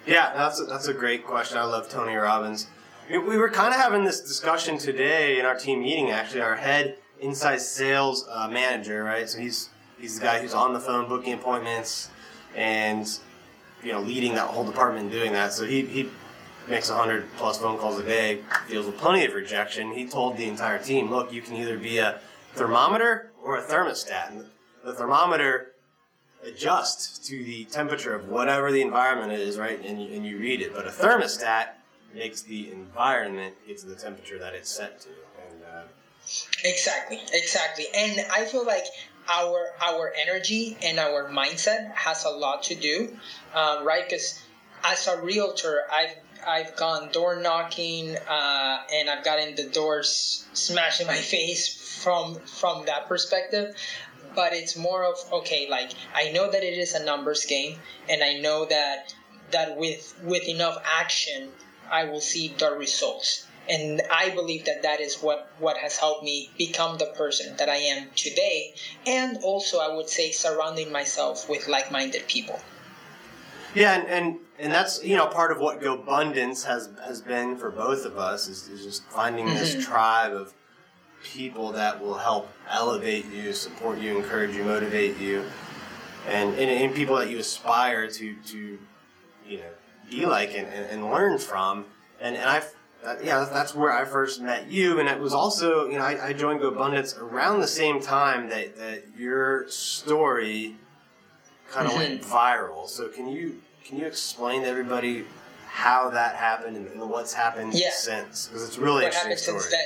Yeah, 0.06 0.32
that's 0.34 0.62
a, 0.62 0.64
that's 0.64 0.88
a 0.88 0.94
great 0.94 1.26
question. 1.26 1.58
I 1.58 1.66
love 1.66 1.90
Tony 1.90 2.16
Robbins. 2.16 2.68
We 3.10 3.20
were 3.20 3.50
kind 3.50 3.74
of 3.74 3.82
having 3.82 4.06
this 4.06 4.22
discussion 4.22 4.78
today 4.78 5.38
in 5.38 5.46
our 5.46 5.56
team 5.58 5.82
meeting. 5.82 6.10
Actually, 6.10 6.42
our 6.42 6.56
head 6.56 6.98
inside 7.22 7.62
sales 7.62 8.28
uh, 8.30 8.48
manager, 8.48 9.04
right? 9.04 9.30
So 9.30 9.40
he's 9.40 9.70
he's 10.00 10.20
the 10.20 10.25
guy 10.25 10.42
who's 10.42 10.54
on 10.54 10.74
the 10.74 10.80
phone 10.80 11.08
booking 11.08 11.34
appointments 11.34 12.10
and 12.56 13.08
you 13.84 13.92
know 13.94 14.01
leading 14.01 14.34
that 14.36 14.48
whole 14.48 14.66
department 14.66 15.12
doing 15.12 15.32
that. 15.34 15.54
So 15.54 15.66
he 15.66 15.86
he 15.86 16.10
makes 16.68 16.90
100 16.90 17.25
plus 17.38 17.60
phone 17.60 17.78
calls 17.78 18.00
a 18.00 18.04
day, 18.04 18.40
deals 18.68 18.86
with 18.86 18.98
plenty 18.98 19.25
of 19.25 19.34
rejection. 19.34 19.92
He 19.92 20.08
told 20.08 20.38
the 20.38 20.48
entire 20.48 20.78
team, 20.78 21.10
look, 21.10 21.32
you 21.34 21.42
can 21.42 21.56
either 21.56 21.78
be 21.78 21.98
a 21.98 22.20
thermometer 22.54 23.32
or 23.44 23.58
a 23.58 23.63
thermostat. 23.63 24.32
And 24.32 24.46
the 24.84 24.94
thermometer 24.94 25.74
adjusts 26.44 27.18
to 27.28 27.44
the 27.44 27.66
temperature 27.66 28.16
of 28.16 28.30
whatever 28.30 28.72
the 28.72 28.82
environment 28.82 29.34
is, 29.34 29.58
right? 29.58 29.84
And 29.84 30.01
you, 30.01 30.16
and 30.16 30.25
you 30.25 30.38
read 30.38 30.62
it. 30.62 30.74
But 30.74 30.88
a 30.88 30.92
thermostat 30.92 31.70
makes 32.13 32.42
the 32.42 32.72
environment 32.72 33.56
get 33.68 33.80
to 33.80 33.88
the 33.88 33.96
temperature 33.96 34.38
that 34.40 34.54
it's 34.54 34.70
set 34.70 35.01
to. 35.01 35.10
Exactly, 36.64 37.20
exactly. 37.34 37.88
And 37.94 38.22
I 38.32 38.46
feel 38.46 38.66
like 38.66 38.86
our 39.28 39.74
our 39.82 40.14
energy 40.16 40.78
and 40.82 41.00
our 41.00 41.30
mindset 41.30 41.94
has 41.94 42.24
a 42.26 42.30
lot 42.30 42.64
to 42.64 42.76
do, 42.76 43.18
um, 43.54 43.84
right? 43.86 44.04
Because 44.08 44.40
as 44.84 45.08
a 45.08 45.22
realtor, 45.22 45.84
I've 45.92 46.16
I've 46.46 46.76
gone 46.76 47.12
door 47.12 47.40
knocking 47.40 48.18
uh, 48.18 48.78
and 48.92 49.10
I've 49.10 49.24
gotten 49.24 49.56
the 49.56 49.66
doors 49.66 50.46
smashed 50.54 51.02
in 51.02 51.08
my 51.08 51.22
face 51.36 51.68
from 52.04 52.36
from 52.46 52.86
that 52.86 53.08
perspective. 53.08 53.76
But 54.34 54.54
it's 54.54 54.76
more 54.76 55.04
of 55.04 55.18
okay, 55.34 55.68
like 55.70 55.92
I 56.16 56.30
know 56.32 56.50
that 56.50 56.64
it 56.64 56.78
is 56.78 56.94
a 56.94 57.04
numbers 57.04 57.46
game, 57.46 57.80
and 58.10 58.24
I 58.24 58.34
know 58.40 58.66
that 58.66 59.14
that 59.52 59.76
with 59.78 60.14
with 60.24 60.48
enough 60.48 60.78
action, 60.86 61.52
I 61.90 62.06
will 62.06 62.22
see 62.22 62.48
the 62.58 62.72
results. 62.72 63.46
And 63.72 64.01
I 64.12 64.32
believe 64.32 64.66
that 64.66 64.84
that 64.84 65.00
is 65.00 65.22
what 65.22 65.50
what 65.58 65.78
has 65.78 65.98
helped 65.98 66.24
me 66.24 66.51
become 66.58 66.98
the 66.98 67.06
person 67.06 67.56
that 67.58 67.70
I 67.70 67.78
am 67.78 68.10
today, 68.16 68.74
and 69.08 69.38
also 69.44 69.80
I 69.80 69.96
would 69.96 70.10
say 70.10 70.32
surrounding 70.32 70.92
myself 70.92 71.50
with 71.50 71.68
like-minded 71.70 72.28
people. 72.28 72.60
Yeah, 73.74 73.94
and, 73.94 74.08
and 74.08 74.40
and 74.60 74.74
that's 74.74 75.04
you 75.04 75.16
know 75.16 75.28
part 75.28 75.54
of 75.54 75.60
what 75.60 75.80
GoBundance 75.80 76.66
has 76.66 76.90
has 77.06 77.22
been 77.22 77.56
for 77.56 77.72
both 77.72 78.06
of 78.06 78.18
us 78.18 78.50
is, 78.50 78.68
is 78.68 78.84
just 78.84 79.04
finding 79.06 79.46
this 79.46 79.72
mm-hmm. 79.72 79.90
tribe 79.90 80.34
of 80.34 80.54
people 81.24 81.72
that 81.72 82.01
will 82.01 82.18
help 82.18 82.50
elevate 82.70 83.25
you, 83.32 83.54
support 83.54 84.00
you, 84.00 84.18
encourage 84.18 84.54
you, 84.54 84.66
motivate 84.66 85.18
you, 85.18 85.46
and 86.28 86.50
and, 86.56 86.70
and 86.70 86.94
people 86.94 87.16
that 87.16 87.30
you 87.30 87.40
aspire 87.40 88.08
to 88.08 88.36
to 88.48 88.80
you 89.48 89.58
know 89.58 89.63
be 90.10 90.25
like 90.25 90.50
and, 90.50 90.68
and, 90.68 90.86
and 90.92 91.10
learn 91.10 91.38
from. 91.38 91.86
And 92.20 92.36
and 92.36 92.50
I've 92.50 92.75
uh, 93.05 93.15
yeah, 93.24 93.48
that's 93.51 93.74
where 93.74 93.91
I 93.91 94.05
first 94.05 94.41
met 94.41 94.70
you, 94.70 95.00
and 95.00 95.10
it 95.10 95.20
was 95.20 95.34
also 95.34 95.88
you 95.88 95.98
know 95.98 96.03
I, 96.03 96.27
I 96.27 96.34
joined 96.34 96.62
GoBundance 96.62 97.20
around 97.20 97.62
the 97.62 97.67
same 97.67 98.01
time 98.01 98.50
that 98.50 98.77
that 98.77 99.03
your 99.17 99.67
story 99.70 100.75
kind 101.70 101.88
of 101.88 101.96
went 101.96 102.22
mm-hmm. 102.22 102.31
viral. 102.31 102.88
So 102.88 103.08
can 103.08 103.27
you 103.27 103.62
can 103.86 103.98
you 103.98 104.05
explain 104.05 104.62
to 104.62 104.67
everybody 104.67 105.25
how 105.67 106.10
that 106.12 106.36
happened 106.36 106.77
and, 106.77 106.88
and 106.88 107.10
what's 107.10 107.34
happened 107.34 107.74
yeah. 107.74 107.89
since? 107.91 108.48
Because 108.48 108.67
it's 108.67 108.77
really 108.77 109.03
what 109.03 109.13
interesting 109.13 109.60
story. 109.60 109.81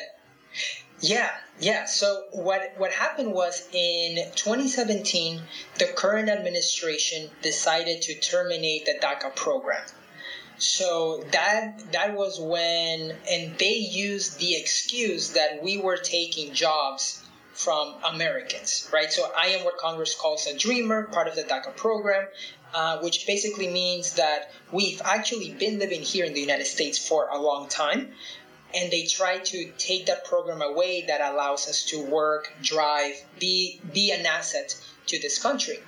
Yeah, 1.00 1.30
yeah. 1.60 1.86
So 1.86 2.24
what 2.32 2.74
what 2.78 2.92
happened 2.92 3.34
was 3.34 3.68
in 3.72 4.18
2017, 4.36 5.42
the 5.78 5.86
current 5.96 6.30
administration 6.30 7.30
decided 7.42 8.02
to 8.04 8.20
terminate 8.20 8.86
the 8.86 8.94
DACA 9.02 9.36
program. 9.36 9.86
So 10.58 11.24
that 11.32 11.92
that 11.92 12.16
was 12.16 12.40
when, 12.40 13.16
and 13.30 13.58
they 13.58 13.76
used 13.76 14.40
the 14.40 14.56
excuse 14.56 15.32
that 15.32 15.62
we 15.62 15.78
were 15.78 15.98
taking 15.98 16.54
jobs 16.54 17.22
from 17.54 17.96
Americans, 18.04 18.90
right? 18.92 19.12
So 19.12 19.30
I 19.36 19.48
am 19.50 19.66
what 19.66 19.78
Congress 19.78 20.16
calls 20.16 20.46
a 20.46 20.58
dreamer, 20.58 21.08
part 21.08 21.28
of 21.28 21.36
the 21.36 21.44
DACA 21.44 21.76
program, 21.76 22.28
uh, 22.74 23.00
which 23.00 23.26
basically 23.26 23.68
means 23.68 24.16
that 24.16 24.52
we've 24.72 25.02
actually 25.04 25.52
been 25.52 25.80
living 25.80 26.02
here 26.02 26.26
in 26.26 26.34
the 26.34 26.42
United 26.42 26.68
States 26.68 26.98
for 26.98 27.30
a 27.30 27.40
long 27.40 27.70
time. 27.70 28.12
And 28.74 28.92
they 28.92 29.06
try 29.06 29.38
to 29.38 29.72
take 29.78 30.08
that 30.08 30.26
program 30.26 30.62
away 30.62 31.06
that 31.08 31.22
allows 31.22 31.70
us 31.70 31.86
to 31.86 32.02
work, 32.04 32.52
drive, 32.62 33.16
be 33.40 33.80
be 33.94 34.12
an 34.12 34.26
asset 34.26 34.76
to 35.08 35.20
this 35.20 35.42
country. 35.42 35.80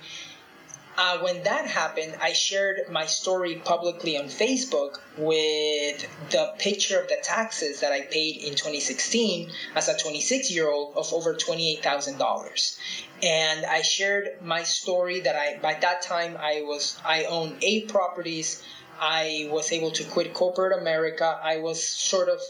Uh, 0.98 1.16
when 1.20 1.44
that 1.44 1.64
happened, 1.64 2.16
I 2.20 2.32
shared 2.32 2.88
my 2.90 3.06
story 3.06 3.54
publicly 3.54 4.18
on 4.18 4.24
Facebook 4.24 4.98
with 5.16 6.04
the 6.30 6.52
picture 6.58 6.98
of 6.98 7.06
the 7.06 7.18
taxes 7.22 7.78
that 7.82 7.92
I 7.92 8.00
paid 8.00 8.38
in 8.38 8.56
2016 8.56 9.48
as 9.76 9.88
a 9.88 9.96
26 9.96 10.50
year 10.50 10.68
old 10.68 10.96
of 10.96 11.12
over 11.12 11.36
$28,000. 11.36 12.78
And 13.22 13.64
I 13.64 13.82
shared 13.82 14.42
my 14.42 14.64
story 14.64 15.20
that 15.20 15.36
I, 15.36 15.60
by 15.62 15.74
that 15.74 16.02
time, 16.02 16.36
I 16.36 16.62
was, 16.62 16.96
I 17.04 17.26
owned 17.26 17.58
eight 17.62 17.86
properties. 17.86 18.60
I 18.98 19.46
was 19.52 19.70
able 19.70 19.92
to 19.92 20.04
quit 20.04 20.34
corporate 20.34 20.76
America. 20.76 21.38
I 21.40 21.58
was 21.58 21.80
sort 21.80 22.28
of 22.28 22.40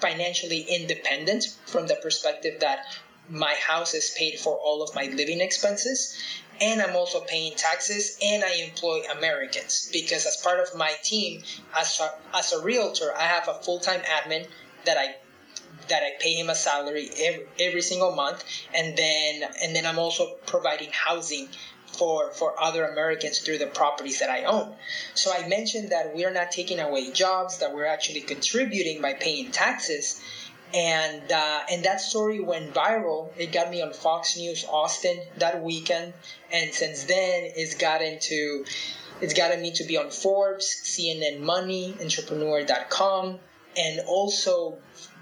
financially 0.00 0.62
independent 0.62 1.44
from 1.66 1.86
the 1.88 1.96
perspective 1.96 2.60
that 2.60 2.86
my 3.28 3.52
house 3.54 3.92
is 3.92 4.14
paid 4.16 4.40
for 4.40 4.54
all 4.56 4.82
of 4.82 4.94
my 4.94 5.04
living 5.04 5.42
expenses 5.42 6.16
and 6.60 6.80
I'm 6.82 6.96
also 6.96 7.20
paying 7.20 7.54
taxes 7.54 8.18
and 8.22 8.44
I 8.44 8.52
employ 8.54 9.02
Americans 9.16 9.88
because 9.92 10.26
as 10.26 10.36
part 10.36 10.60
of 10.60 10.74
my 10.74 10.92
team 11.02 11.42
as 11.76 12.00
a, 12.00 12.14
as 12.34 12.52
a 12.52 12.62
realtor 12.62 13.12
I 13.16 13.22
have 13.22 13.48
a 13.48 13.54
full-time 13.54 14.00
admin 14.00 14.46
that 14.84 14.98
I 14.98 15.16
that 15.88 16.02
I 16.02 16.12
pay 16.20 16.34
him 16.34 16.50
a 16.50 16.54
salary 16.54 17.10
every, 17.16 17.46
every 17.58 17.82
single 17.82 18.14
month 18.14 18.44
and 18.74 18.96
then 18.96 19.50
and 19.62 19.74
then 19.74 19.86
I'm 19.86 19.98
also 19.98 20.36
providing 20.46 20.90
housing 20.92 21.48
for 21.86 22.32
for 22.32 22.60
other 22.60 22.84
Americans 22.84 23.38
through 23.38 23.58
the 23.58 23.66
properties 23.66 24.18
that 24.20 24.30
I 24.30 24.44
own. 24.44 24.74
So 25.14 25.32
I 25.32 25.48
mentioned 25.48 25.90
that 25.90 26.14
we're 26.14 26.30
not 26.30 26.50
taking 26.50 26.80
away 26.80 27.10
jobs 27.10 27.58
that 27.58 27.72
we're 27.72 27.86
actually 27.86 28.20
contributing 28.20 29.00
by 29.00 29.14
paying 29.14 29.50
taxes 29.50 30.20
and 30.74 31.32
uh, 31.32 31.60
and 31.70 31.84
that 31.84 32.00
story 32.00 32.40
went 32.40 32.74
viral. 32.74 33.30
It 33.36 33.52
got 33.52 33.70
me 33.70 33.82
on 33.82 33.92
Fox 33.92 34.36
News 34.36 34.64
Austin 34.68 35.20
that 35.38 35.62
weekend, 35.62 36.12
and 36.52 36.72
since 36.72 37.04
then 37.04 37.50
it's 37.56 37.74
gotten 37.74 38.18
to 38.20 38.64
it's 39.20 39.34
gotten 39.34 39.62
me 39.62 39.72
to 39.72 39.84
be 39.84 39.96
on 39.96 40.10
Forbes, 40.10 40.82
CNN 40.84 41.40
Money, 41.40 41.96
Entrepreneur.com, 42.00 43.40
and 43.76 44.00
also 44.06 44.78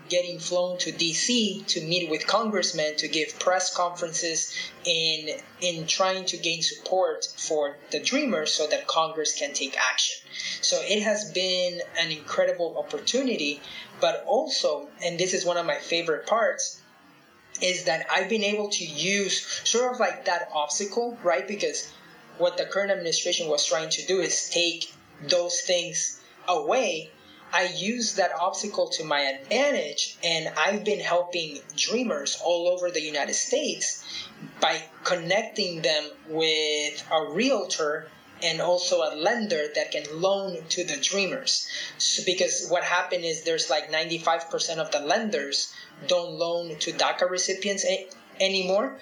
getting 0.08 0.38
flown 0.38 0.78
to 0.78 0.92
DC 0.92 1.66
to 1.66 1.80
meet 1.80 2.10
with 2.10 2.26
congressmen 2.26 2.96
to 2.96 3.08
give 3.08 3.38
press 3.38 3.74
conferences 3.74 4.54
in 4.84 5.38
in 5.60 5.86
trying 5.86 6.24
to 6.26 6.36
gain 6.36 6.62
support 6.62 7.26
for 7.36 7.76
the 7.90 8.00
dreamers 8.00 8.52
so 8.52 8.66
that 8.66 8.86
Congress 8.86 9.38
can 9.38 9.52
take 9.52 9.76
action. 9.78 10.16
So 10.60 10.80
it 10.82 11.02
has 11.02 11.32
been 11.32 11.80
an 11.98 12.10
incredible 12.10 12.76
opportunity, 12.78 13.60
but 14.00 14.24
also, 14.26 14.88
and 15.04 15.18
this 15.18 15.34
is 15.34 15.44
one 15.44 15.56
of 15.56 15.66
my 15.66 15.78
favorite 15.78 16.26
parts, 16.26 16.80
is 17.60 17.84
that 17.84 18.06
I've 18.10 18.28
been 18.28 18.44
able 18.44 18.68
to 18.70 18.84
use 18.84 19.62
sort 19.64 19.92
of 19.92 20.00
like 20.00 20.26
that 20.26 20.48
obstacle, 20.52 21.18
right? 21.22 21.46
Because 21.46 21.90
what 22.38 22.56
the 22.56 22.66
current 22.66 22.90
administration 22.90 23.48
was 23.48 23.64
trying 23.64 23.90
to 23.90 24.06
do 24.06 24.20
is 24.20 24.50
take 24.50 24.92
those 25.22 25.62
things 25.62 26.20
away 26.48 27.10
I 27.52 27.64
use 27.64 28.14
that 28.14 28.32
obstacle 28.32 28.88
to 28.90 29.04
my 29.04 29.20
advantage, 29.20 30.16
and 30.22 30.48
I've 30.56 30.84
been 30.84 31.00
helping 31.00 31.60
dreamers 31.76 32.38
all 32.42 32.68
over 32.68 32.90
the 32.90 33.00
United 33.00 33.34
States 33.34 34.02
by 34.60 34.82
connecting 35.04 35.82
them 35.82 36.10
with 36.28 37.02
a 37.10 37.30
realtor 37.30 38.10
and 38.42 38.60
also 38.60 38.98
a 38.98 39.14
lender 39.16 39.68
that 39.74 39.92
can 39.92 40.04
loan 40.20 40.62
to 40.68 40.84
the 40.84 40.96
dreamers. 40.96 41.68
So 41.98 42.22
because 42.26 42.66
what 42.68 42.84
happened 42.84 43.24
is 43.24 43.44
there's 43.44 43.70
like 43.70 43.90
95% 43.90 44.76
of 44.78 44.90
the 44.90 45.00
lenders 45.00 45.72
don't 46.06 46.32
loan 46.32 46.78
to 46.80 46.92
DACA 46.92 47.30
recipients 47.30 47.84
a- 47.86 48.08
anymore. 48.40 48.98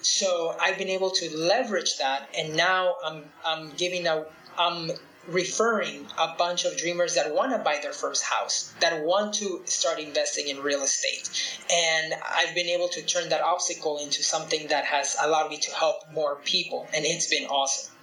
So 0.00 0.54
I've 0.60 0.78
been 0.78 0.90
able 0.90 1.10
to 1.10 1.36
leverage 1.36 1.98
that, 1.98 2.28
and 2.36 2.56
now 2.56 2.94
I'm 3.04 3.32
I'm 3.44 3.70
giving 3.72 4.06
a 4.06 4.26
I'm 4.56 4.92
referring 5.28 6.06
a 6.18 6.34
bunch 6.36 6.64
of 6.64 6.76
dreamers 6.76 7.14
that 7.14 7.34
want 7.34 7.52
to 7.52 7.58
buy 7.58 7.78
their 7.82 7.92
first 7.92 8.24
house, 8.24 8.72
that 8.80 9.04
want 9.04 9.34
to 9.34 9.62
start 9.64 9.98
investing 9.98 10.48
in 10.48 10.62
real 10.62 10.82
estate. 10.82 11.60
And 11.72 12.14
I've 12.28 12.54
been 12.54 12.66
able 12.66 12.88
to 12.88 13.02
turn 13.02 13.28
that 13.28 13.42
obstacle 13.42 13.98
into 13.98 14.22
something 14.22 14.68
that 14.68 14.84
has 14.84 15.16
allowed 15.22 15.50
me 15.50 15.58
to 15.58 15.70
help 15.74 15.96
more 16.12 16.36
people, 16.44 16.88
and 16.94 17.04
it's 17.04 17.28
been 17.28 17.46
awesome. 17.46 17.94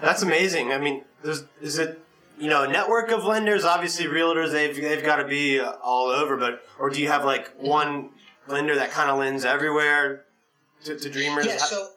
That's 0.00 0.22
amazing. 0.22 0.72
I 0.72 0.78
mean, 0.78 1.04
is 1.60 1.78
it 1.78 2.00
you 2.38 2.48
know, 2.48 2.66
network 2.66 3.10
of 3.10 3.24
lenders. 3.24 3.64
Obviously, 3.64 4.06
realtors 4.06 4.52
they've 4.52 4.74
they've 4.74 5.02
got 5.02 5.16
to 5.16 5.26
be 5.26 5.60
all 5.60 6.08
over. 6.08 6.36
But 6.36 6.62
or 6.78 6.90
do 6.90 7.00
you 7.00 7.08
have 7.08 7.24
like 7.24 7.52
one 7.56 8.10
lender 8.46 8.76
that 8.76 8.90
kind 8.90 9.10
of 9.10 9.18
lends 9.18 9.44
everywhere 9.44 10.24
to, 10.84 10.98
to 10.98 11.10
dreamers? 11.10 11.46
Yeah. 11.46 11.56
So 11.56 11.88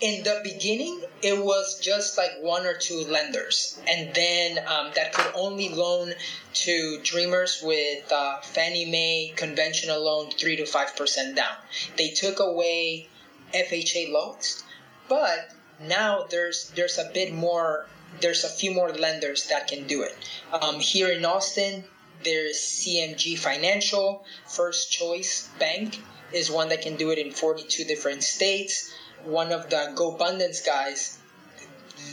in 0.00 0.22
the 0.24 0.40
beginning, 0.42 1.02
it 1.22 1.42
was 1.42 1.80
just 1.80 2.18
like 2.18 2.32
one 2.40 2.66
or 2.66 2.74
two 2.74 3.06
lenders, 3.08 3.78
and 3.86 4.14
then 4.14 4.58
um, 4.66 4.90
that 4.94 5.12
could 5.14 5.32
only 5.34 5.70
loan 5.70 6.12
to 6.52 7.00
dreamers 7.02 7.62
with 7.62 8.10
uh, 8.12 8.40
Fannie 8.42 8.84
Mae 8.84 9.32
conventional 9.36 10.04
loan 10.04 10.30
three 10.30 10.56
to 10.56 10.66
five 10.66 10.94
percent 10.96 11.36
down. 11.36 11.56
They 11.96 12.10
took 12.10 12.40
away 12.40 13.08
FHA 13.54 14.12
loans, 14.12 14.62
but 15.08 15.50
now 15.80 16.26
there's 16.28 16.70
there's 16.74 16.98
a 16.98 17.10
bit 17.14 17.32
more. 17.32 17.86
There's 18.20 18.44
a 18.44 18.48
few 18.48 18.72
more 18.72 18.92
lenders 18.92 19.48
that 19.48 19.68
can 19.68 19.86
do 19.86 20.02
it. 20.02 20.16
Um, 20.52 20.78
here 20.78 21.08
in 21.08 21.24
Austin, 21.24 21.84
there's 22.22 22.56
CMG 22.56 23.38
Financial, 23.38 24.24
First 24.46 24.90
Choice 24.92 25.48
Bank 25.58 25.98
is 26.32 26.50
one 26.50 26.68
that 26.68 26.82
can 26.82 26.96
do 26.96 27.10
it 27.10 27.18
in 27.18 27.30
42 27.30 27.84
different 27.84 28.22
states 28.22 28.92
one 29.26 29.52
of 29.52 29.68
the 29.70 29.92
GoBundance 29.94 30.64
guys, 30.64 31.18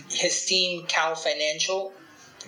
his 0.10 0.46
team, 0.46 0.86
Cal 0.88 1.16
Financial, 1.16 1.94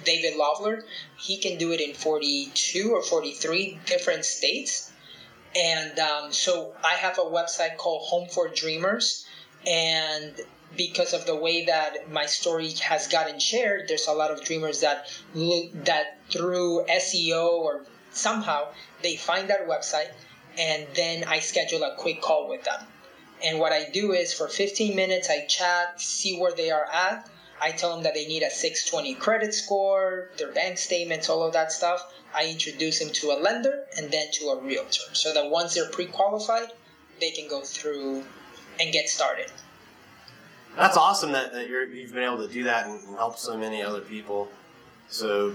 David 0.03 0.34
Lovler, 0.38 0.84
he 1.17 1.38
can 1.38 1.57
do 1.57 1.72
it 1.72 1.79
in 1.79 1.93
42 1.93 2.91
or 2.91 3.01
43 3.01 3.79
different 3.86 4.25
states. 4.25 4.91
And 5.55 5.98
um, 6.00 6.34
so 6.34 6.74
I 6.84 6.95
have 6.95 7.17
a 7.17 7.24
website 7.24 7.77
called 7.77 8.01
Home 8.07 8.27
for 8.27 8.50
Dreamers. 8.50 9.25
And 9.65 10.39
because 10.75 11.13
of 11.13 11.25
the 11.25 11.36
way 11.36 11.65
that 11.65 12.10
my 12.10 12.25
story 12.25 12.72
has 12.81 13.07
gotten 13.07 13.39
shared, 13.39 13.88
there's 13.88 14.07
a 14.07 14.13
lot 14.13 14.31
of 14.31 14.43
dreamers 14.43 14.81
that 14.81 15.10
look 15.34 15.72
that 15.86 16.17
through 16.29 16.86
SEO 16.89 17.60
or 17.60 17.86
somehow 18.12 18.67
they 19.01 19.15
find 19.15 19.50
that 19.50 19.67
website, 19.67 20.12
and 20.57 20.88
then 20.95 21.24
I 21.25 21.39
schedule 21.39 21.84
a 21.84 21.95
quick 21.95 22.22
call 22.22 22.50
with 22.50 22.63
them. 22.63 22.81
And 23.44 23.60
what 23.60 23.72
I 23.72 23.89
do 23.89 24.13
is 24.13 24.34
for 24.34 24.48
15 24.48 24.96
minutes, 24.96 25.30
I 25.30 25.46
chat, 25.46 26.00
see 26.00 26.39
where 26.39 26.54
they 26.54 26.72
are 26.72 26.86
at. 26.92 27.30
I 27.62 27.72
tell 27.72 27.94
them 27.94 28.04
that 28.04 28.13
they 28.13 28.25
need 28.25 28.44
a 28.44 28.50
620 28.50 29.15
credit 29.15 29.54
score, 29.54 30.30
their 30.38 30.51
bank 30.51 30.77
statements, 30.77 31.30
all 31.30 31.44
of 31.44 31.54
that 31.54 31.72
stuff. 31.72 32.01
I 32.34 32.48
introduce 32.48 33.00
them 33.00 33.10
to 33.13 33.32
a 33.32 33.39
lender 33.39 33.86
and 33.98 34.12
then 34.12 34.27
to 34.34 34.48
a 34.48 34.62
realtor 34.62 35.13
so 35.13 35.34
that 35.34 35.50
once 35.50 35.74
they're 35.74 35.89
pre 35.89 36.06
qualified, 36.08 36.70
they 37.22 37.32
can 37.32 37.48
go 37.48 37.62
through 37.62 38.24
and 38.80 38.92
get 38.92 39.08
started. 39.08 39.51
That's 40.75 40.98
awesome 40.98 41.32
that, 41.32 41.54
that 41.54 41.70
you 41.70 41.75
have 41.75 42.13
been 42.13 42.24
able 42.24 42.46
to 42.46 42.51
do 42.51 42.65
that 42.65 42.88
and, 42.88 43.01
and, 43.08 43.15
help 43.15 43.38
so 43.38 43.58
many 43.58 43.82
other 43.82 44.01
people. 44.01 44.50
So, 45.08 45.54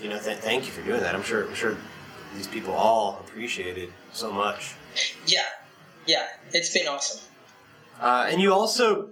you 0.00 0.08
know, 0.08 0.18
th- 0.20 0.38
thank 0.38 0.66
you 0.66 0.70
for 0.70 0.82
doing 0.82 1.00
that. 1.00 1.16
I'm 1.16 1.24
sure, 1.24 1.48
I'm 1.48 1.54
sure 1.54 1.76
these 2.36 2.46
people 2.46 2.72
all 2.74 3.18
appreciate 3.26 3.76
it 3.76 3.90
so 4.12 4.30
much. 4.32 4.74
Yeah, 5.26 5.40
yeah, 6.08 6.26
it's 6.52 6.72
been 6.72 6.88
awesome. 6.88 7.20
Uh, 8.00 8.26
and 8.28 8.40
you 8.40 8.52
also 8.52 9.10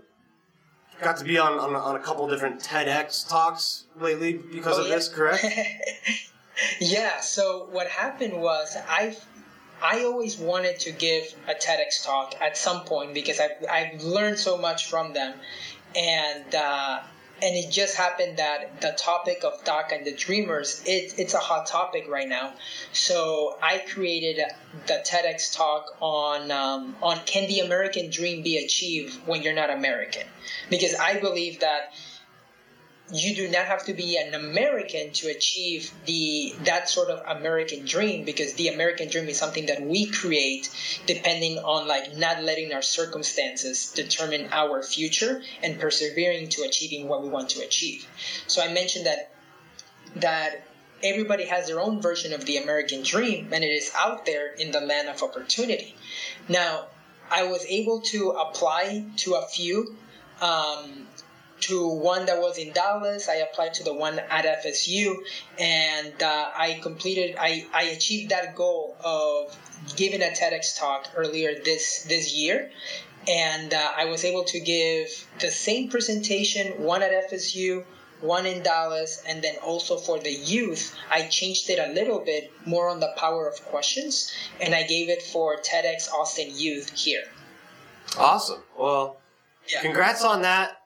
got 1.00 1.18
to 1.18 1.24
be 1.24 1.38
on, 1.38 1.58
on, 1.58 1.76
on, 1.76 1.96
a 1.96 1.98
couple 1.98 2.26
different 2.26 2.60
TEDx 2.60 3.28
talks 3.28 3.84
lately 4.00 4.32
because 4.32 4.78
oh, 4.78 4.82
of 4.82 4.88
yeah. 4.88 4.94
this, 4.94 5.08
correct? 5.08 5.44
yeah. 6.80 7.20
So 7.20 7.68
what 7.70 7.86
happened 7.88 8.40
was 8.40 8.76
I 8.88 9.14
I 9.82 10.04
always 10.04 10.38
wanted 10.38 10.80
to 10.80 10.92
give 10.92 11.34
a 11.46 11.54
TEDx 11.54 12.04
talk 12.04 12.34
at 12.40 12.56
some 12.56 12.84
point 12.84 13.12
because 13.12 13.40
I've, 13.40 13.64
I've 13.70 14.02
learned 14.02 14.38
so 14.38 14.56
much 14.56 14.88
from 14.88 15.12
them. 15.12 15.34
And, 15.94 16.54
uh, 16.54 17.00
and 17.42 17.54
it 17.54 17.70
just 17.70 17.96
happened 17.96 18.38
that 18.38 18.80
the 18.80 18.96
topic 18.98 19.44
of 19.44 19.62
DACA 19.64 19.98
and 19.98 20.06
the 20.06 20.12
Dreamers, 20.12 20.82
it, 20.86 21.14
it's 21.18 21.34
a 21.34 21.38
hot 21.38 21.66
topic 21.66 22.06
right 22.08 22.28
now. 22.28 22.54
So 22.92 23.58
I 23.62 23.78
created 23.78 24.40
the 24.86 25.04
TEDx 25.06 25.54
talk 25.54 25.96
on, 26.00 26.50
um, 26.50 26.96
on 27.02 27.20
can 27.26 27.46
the 27.46 27.60
American 27.60 28.10
dream 28.10 28.42
be 28.42 28.56
achieved 28.58 29.14
when 29.26 29.42
you're 29.42 29.54
not 29.54 29.70
American? 29.70 30.26
Because 30.70 30.94
I 30.94 31.20
believe 31.20 31.60
that 31.60 31.92
you 33.12 33.36
do 33.36 33.48
not 33.48 33.66
have 33.66 33.84
to 33.84 33.94
be 33.94 34.16
an 34.16 34.34
American 34.34 35.12
to 35.12 35.28
achieve 35.28 35.92
the 36.06 36.54
that 36.64 36.88
sort 36.88 37.08
of 37.08 37.38
American 37.38 37.84
dream 37.84 38.24
because 38.24 38.54
the 38.54 38.68
American 38.68 39.08
dream 39.08 39.28
is 39.28 39.38
something 39.38 39.66
that 39.66 39.80
we 39.80 40.06
create 40.06 40.68
depending 41.06 41.58
on 41.58 41.86
like 41.86 42.16
not 42.16 42.42
letting 42.42 42.72
our 42.72 42.82
circumstances 42.82 43.92
determine 43.92 44.48
our 44.50 44.82
future 44.82 45.40
and 45.62 45.78
persevering 45.78 46.48
to 46.48 46.62
achieving 46.62 47.06
what 47.06 47.22
we 47.22 47.28
want 47.28 47.50
to 47.50 47.60
achieve. 47.60 48.06
So 48.48 48.60
I 48.62 48.72
mentioned 48.72 49.06
that 49.06 49.30
that 50.16 50.66
everybody 51.02 51.44
has 51.44 51.68
their 51.68 51.78
own 51.78 52.00
version 52.00 52.32
of 52.32 52.44
the 52.44 52.56
American 52.56 53.02
dream 53.02 53.50
and 53.52 53.62
it 53.62 53.68
is 53.68 53.92
out 53.94 54.26
there 54.26 54.52
in 54.52 54.72
the 54.72 54.80
land 54.80 55.08
of 55.08 55.22
opportunity. 55.22 55.94
Now, 56.48 56.86
I 57.30 57.44
was 57.44 57.64
able 57.66 58.00
to 58.02 58.30
apply 58.30 59.04
to 59.18 59.34
a 59.34 59.46
few 59.46 59.96
um, 60.40 61.06
to 61.60 61.88
one 61.88 62.26
that 62.26 62.38
was 62.38 62.58
in 62.58 62.72
Dallas. 62.72 63.28
I 63.28 63.36
applied 63.36 63.74
to 63.74 63.84
the 63.84 63.94
one 63.94 64.18
at 64.18 64.44
FSU, 64.64 65.14
and 65.58 66.22
uh, 66.22 66.50
I 66.56 66.78
completed. 66.82 67.36
I, 67.38 67.66
I 67.72 67.84
achieved 67.84 68.30
that 68.30 68.54
goal 68.54 68.96
of 69.04 69.56
giving 69.96 70.22
a 70.22 70.26
TEDx 70.26 70.78
talk 70.78 71.08
earlier 71.16 71.54
this 71.64 72.04
this 72.04 72.34
year, 72.34 72.70
and 73.28 73.72
uh, 73.72 73.92
I 73.96 74.06
was 74.06 74.24
able 74.24 74.44
to 74.44 74.60
give 74.60 75.08
the 75.40 75.50
same 75.50 75.88
presentation, 75.88 76.82
one 76.82 77.02
at 77.02 77.30
FSU, 77.30 77.84
one 78.20 78.46
in 78.46 78.62
Dallas, 78.62 79.22
and 79.26 79.42
then 79.42 79.56
also 79.64 79.96
for 79.96 80.18
the 80.18 80.32
youth, 80.32 80.94
I 81.10 81.26
changed 81.26 81.68
it 81.70 81.78
a 81.78 81.92
little 81.92 82.20
bit 82.20 82.52
more 82.64 82.88
on 82.88 83.00
the 83.00 83.12
power 83.16 83.48
of 83.48 83.62
questions, 83.66 84.32
and 84.60 84.74
I 84.74 84.84
gave 84.84 85.08
it 85.08 85.22
for 85.22 85.56
TEDx 85.56 86.10
Austin 86.12 86.50
Youth 86.54 86.90
here. 86.98 87.24
Awesome. 88.18 88.62
Well, 88.78 89.18
yeah. 89.70 89.82
congrats 89.82 90.24
on 90.24 90.42
that. 90.42 90.85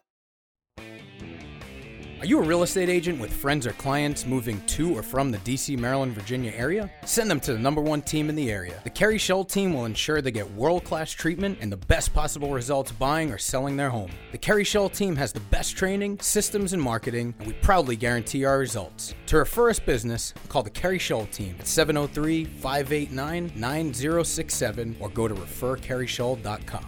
Are 2.21 2.27
you 2.27 2.39
a 2.39 2.43
real 2.43 2.62
estate 2.62 2.91
agent 2.91 3.19
with 3.19 3.33
friends 3.33 3.67
or 3.67 3.73
clients 3.73 4.27
moving 4.27 4.61
to 4.67 4.95
or 4.95 5.03
from 5.03 5.31
the 5.31 5.39
DC, 5.39 5.79
Maryland, 5.79 6.12
Virginia 6.12 6.53
area? 6.55 6.91
Send 7.07 7.31
them 7.31 7.41
to 7.41 7.55
the 7.55 7.59
number 7.59 7.81
one 7.81 8.03
team 8.03 8.29
in 8.29 8.37
the 8.37 8.53
area. 8.53 8.79
The 8.85 8.91
Keri 8.91 9.17
Shull 9.17 9.43
team 9.43 9.73
will 9.73 9.87
ensure 9.87 10.21
they 10.21 10.31
get 10.31 10.53
world 10.53 10.85
class 10.85 11.11
treatment 11.12 11.57
and 11.62 11.73
the 11.73 11.79
best 11.79 12.12
possible 12.12 12.53
results 12.53 12.93
buying 12.93 13.33
or 13.33 13.39
selling 13.39 13.75
their 13.75 13.89
home. 13.89 14.11
The 14.33 14.39
Keri 14.39 14.65
Shull 14.65 14.91
team 14.91 15.17
has 15.17 15.33
the 15.33 15.41
best 15.41 15.79
training, 15.79 16.19
systems, 16.21 16.75
and 16.75 16.83
marketing, 16.83 17.33
and 17.39 17.47
we 17.47 17.55
proudly 17.55 17.97
guarantee 17.97 18.45
our 18.45 18.59
results. 18.59 19.15
To 19.29 19.39
refer 19.39 19.71
us 19.71 19.81
business, 19.81 20.35
call 20.50 20.62
the 20.62 20.69
Keri 20.69 20.99
Shull 20.99 21.25
team 21.25 21.57
at 21.59 21.67
703 21.67 22.45
589 22.45 23.50
9067 23.57 24.97
or 25.00 25.09
go 25.09 25.27
to 25.27 25.35
referkerryshull.com. 25.35 26.87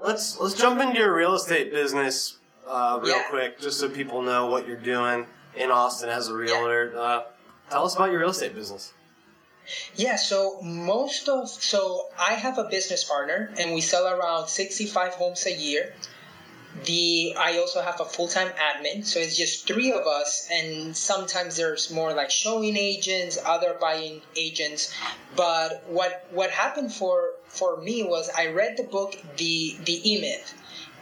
Let's 0.00 0.40
let's 0.40 0.54
jump 0.54 0.80
into 0.80 0.98
your 0.98 1.14
real 1.14 1.34
estate 1.34 1.70
business 1.70 2.38
uh, 2.66 2.98
real 3.02 3.16
yeah. 3.16 3.22
quick, 3.30 3.60
just 3.60 3.78
so 3.78 3.88
people 3.88 4.22
know 4.22 4.46
what 4.46 4.66
you're 4.66 4.76
doing 4.76 5.26
in 5.56 5.70
Austin 5.70 6.08
as 6.08 6.28
a 6.28 6.34
realtor. 6.34 6.92
Yeah. 6.94 7.00
Uh, 7.00 7.24
tell 7.70 7.84
us 7.84 7.94
about 7.94 8.10
your 8.10 8.20
real 8.20 8.30
estate 8.30 8.54
business. 8.54 8.92
Yeah, 9.96 10.16
so 10.16 10.60
most 10.62 11.28
of 11.28 11.48
so 11.48 12.08
I 12.18 12.34
have 12.34 12.58
a 12.58 12.64
business 12.64 13.04
partner, 13.04 13.50
and 13.58 13.72
we 13.72 13.80
sell 13.80 14.06
around 14.06 14.48
65 14.48 15.14
homes 15.14 15.46
a 15.46 15.54
year. 15.54 15.94
The 16.84 17.34
I 17.38 17.58
also 17.58 17.80
have 17.80 18.00
a 18.00 18.04
full 18.04 18.28
time 18.28 18.48
admin, 18.48 19.06
so 19.06 19.20
it's 19.20 19.36
just 19.36 19.66
three 19.66 19.92
of 19.92 20.06
us, 20.06 20.48
and 20.52 20.94
sometimes 20.94 21.56
there's 21.56 21.90
more 21.90 22.12
like 22.12 22.30
showing 22.30 22.76
agents, 22.76 23.38
other 23.42 23.76
buying 23.80 24.20
agents. 24.36 24.92
But 25.34 25.84
what 25.88 26.26
what 26.30 26.50
happened 26.50 26.92
for 26.92 27.30
for 27.46 27.80
me 27.80 28.02
was 28.02 28.28
I 28.36 28.48
read 28.48 28.76
the 28.76 28.82
book 28.82 29.16
the 29.36 29.78
the 29.84 30.12
E 30.12 30.20
Myth 30.20 30.54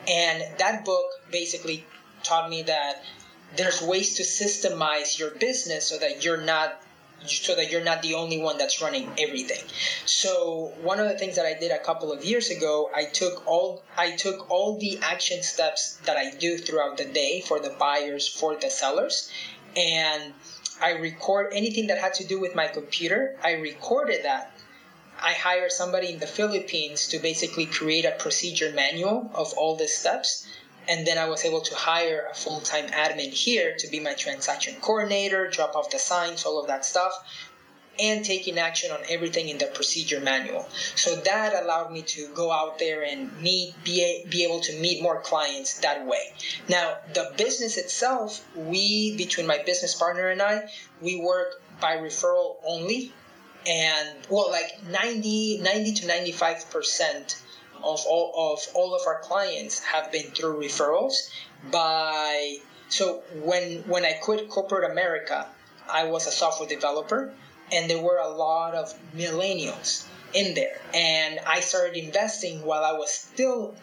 and 0.08 0.42
that 0.58 0.84
book 0.84 1.06
basically 1.32 1.84
taught 2.22 2.48
me 2.48 2.62
that 2.62 3.02
there's 3.56 3.82
ways 3.82 4.16
to 4.16 4.22
systemize 4.22 5.18
your 5.18 5.30
business 5.30 5.86
so 5.86 5.98
that 5.98 6.24
you're 6.24 6.40
not 6.40 6.80
so 7.26 7.54
that 7.54 7.70
you're 7.70 7.84
not 7.84 8.02
the 8.02 8.14
only 8.14 8.38
one 8.38 8.58
that's 8.58 8.82
running 8.82 9.08
everything. 9.18 9.62
So 10.06 10.72
one 10.82 10.98
of 10.98 11.08
the 11.08 11.16
things 11.16 11.36
that 11.36 11.46
I 11.46 11.54
did 11.54 11.70
a 11.70 11.78
couple 11.78 12.12
of 12.12 12.24
years 12.24 12.50
ago, 12.50 12.90
I 12.94 13.04
took 13.04 13.46
all 13.46 13.82
I 13.96 14.12
took 14.12 14.50
all 14.50 14.78
the 14.78 14.98
action 15.02 15.42
steps 15.42 15.98
that 16.04 16.16
I 16.16 16.30
do 16.30 16.58
throughout 16.58 16.96
the 16.96 17.04
day 17.04 17.40
for 17.40 17.60
the 17.60 17.70
buyers, 17.70 18.26
for 18.26 18.56
the 18.56 18.70
sellers, 18.70 19.30
and 19.76 20.34
I 20.80 20.92
record 20.92 21.52
anything 21.54 21.86
that 21.88 21.98
had 21.98 22.14
to 22.14 22.24
do 22.24 22.40
with 22.40 22.54
my 22.56 22.66
computer. 22.66 23.36
I 23.42 23.52
recorded 23.52 24.24
that 24.24 24.52
I 25.20 25.34
hired 25.34 25.70
somebody 25.70 26.10
in 26.10 26.18
the 26.18 26.26
Philippines 26.26 27.06
to 27.08 27.20
basically 27.20 27.66
create 27.66 28.04
a 28.04 28.10
procedure 28.10 28.72
manual 28.72 29.30
of 29.34 29.52
all 29.56 29.76
the 29.76 29.86
steps. 29.86 30.44
And 30.88 31.06
then 31.06 31.18
I 31.18 31.28
was 31.28 31.44
able 31.44 31.60
to 31.62 31.74
hire 31.74 32.28
a 32.30 32.34
full 32.34 32.60
time 32.60 32.88
admin 32.88 33.32
here 33.32 33.76
to 33.78 33.88
be 33.88 34.00
my 34.00 34.14
transaction 34.14 34.74
coordinator, 34.80 35.48
drop 35.48 35.76
off 35.76 35.90
the 35.90 35.98
signs, 35.98 36.44
all 36.44 36.60
of 36.60 36.66
that 36.68 36.84
stuff, 36.84 37.12
and 38.00 38.24
taking 38.24 38.58
action 38.58 38.90
on 38.90 39.00
everything 39.08 39.48
in 39.48 39.58
the 39.58 39.66
procedure 39.66 40.20
manual. 40.20 40.66
So 40.94 41.16
that 41.16 41.62
allowed 41.62 41.92
me 41.92 42.02
to 42.02 42.28
go 42.34 42.50
out 42.50 42.78
there 42.78 43.02
and 43.02 43.40
meet, 43.40 43.74
be, 43.84 44.24
be 44.28 44.44
able 44.44 44.60
to 44.60 44.78
meet 44.80 45.02
more 45.02 45.20
clients 45.20 45.78
that 45.80 46.06
way. 46.06 46.32
Now, 46.68 46.96
the 47.14 47.32
business 47.36 47.76
itself, 47.76 48.44
we, 48.56 49.16
between 49.16 49.46
my 49.46 49.58
business 49.58 49.94
partner 49.94 50.28
and 50.28 50.40
I, 50.40 50.70
we 51.00 51.20
work 51.20 51.62
by 51.80 51.96
referral 51.96 52.56
only 52.66 53.12
and 53.66 54.08
well 54.28 54.50
like 54.50 54.82
90 54.90 55.60
90 55.62 55.92
to 55.92 56.06
95 56.06 56.70
percent 56.70 57.40
of 57.82 58.04
all 58.06 58.52
of 58.52 58.74
all 58.74 58.94
of 58.94 59.06
our 59.06 59.20
clients 59.20 59.80
have 59.80 60.10
been 60.12 60.30
through 60.30 60.60
referrals. 60.60 61.30
By 61.70 62.58
so 62.88 63.22
when 63.34 63.82
when 63.86 64.04
i 64.04 64.12
quit 64.12 64.48
corporate 64.48 64.90
america 64.90 65.48
i 65.88 66.04
was 66.04 66.26
a 66.26 66.30
software 66.30 66.68
developer 66.68 67.32
and 67.72 67.88
there 67.88 67.98
were 67.98 68.18
a 68.18 68.28
lot 68.28 68.74
of 68.74 68.94
millennials 69.14 70.04
in 70.34 70.54
there. 70.54 70.80
And 70.92 71.40
i 71.46 71.60
started 71.60 71.96
investing 71.96 72.62
while 72.62 72.84
i 72.84 72.92
was 72.92 73.10
still 73.10 73.74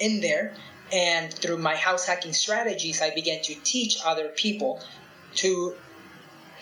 in 0.00 0.20
there. 0.20 0.54
And 0.92 1.32
through 1.32 1.58
my 1.58 1.76
house 1.76 2.04
hacking 2.06 2.32
strategies 2.32 3.00
i 3.00 3.14
began 3.14 3.42
to 3.42 3.54
teach 3.54 3.98
other 4.04 4.28
people 4.28 4.80
to 5.36 5.76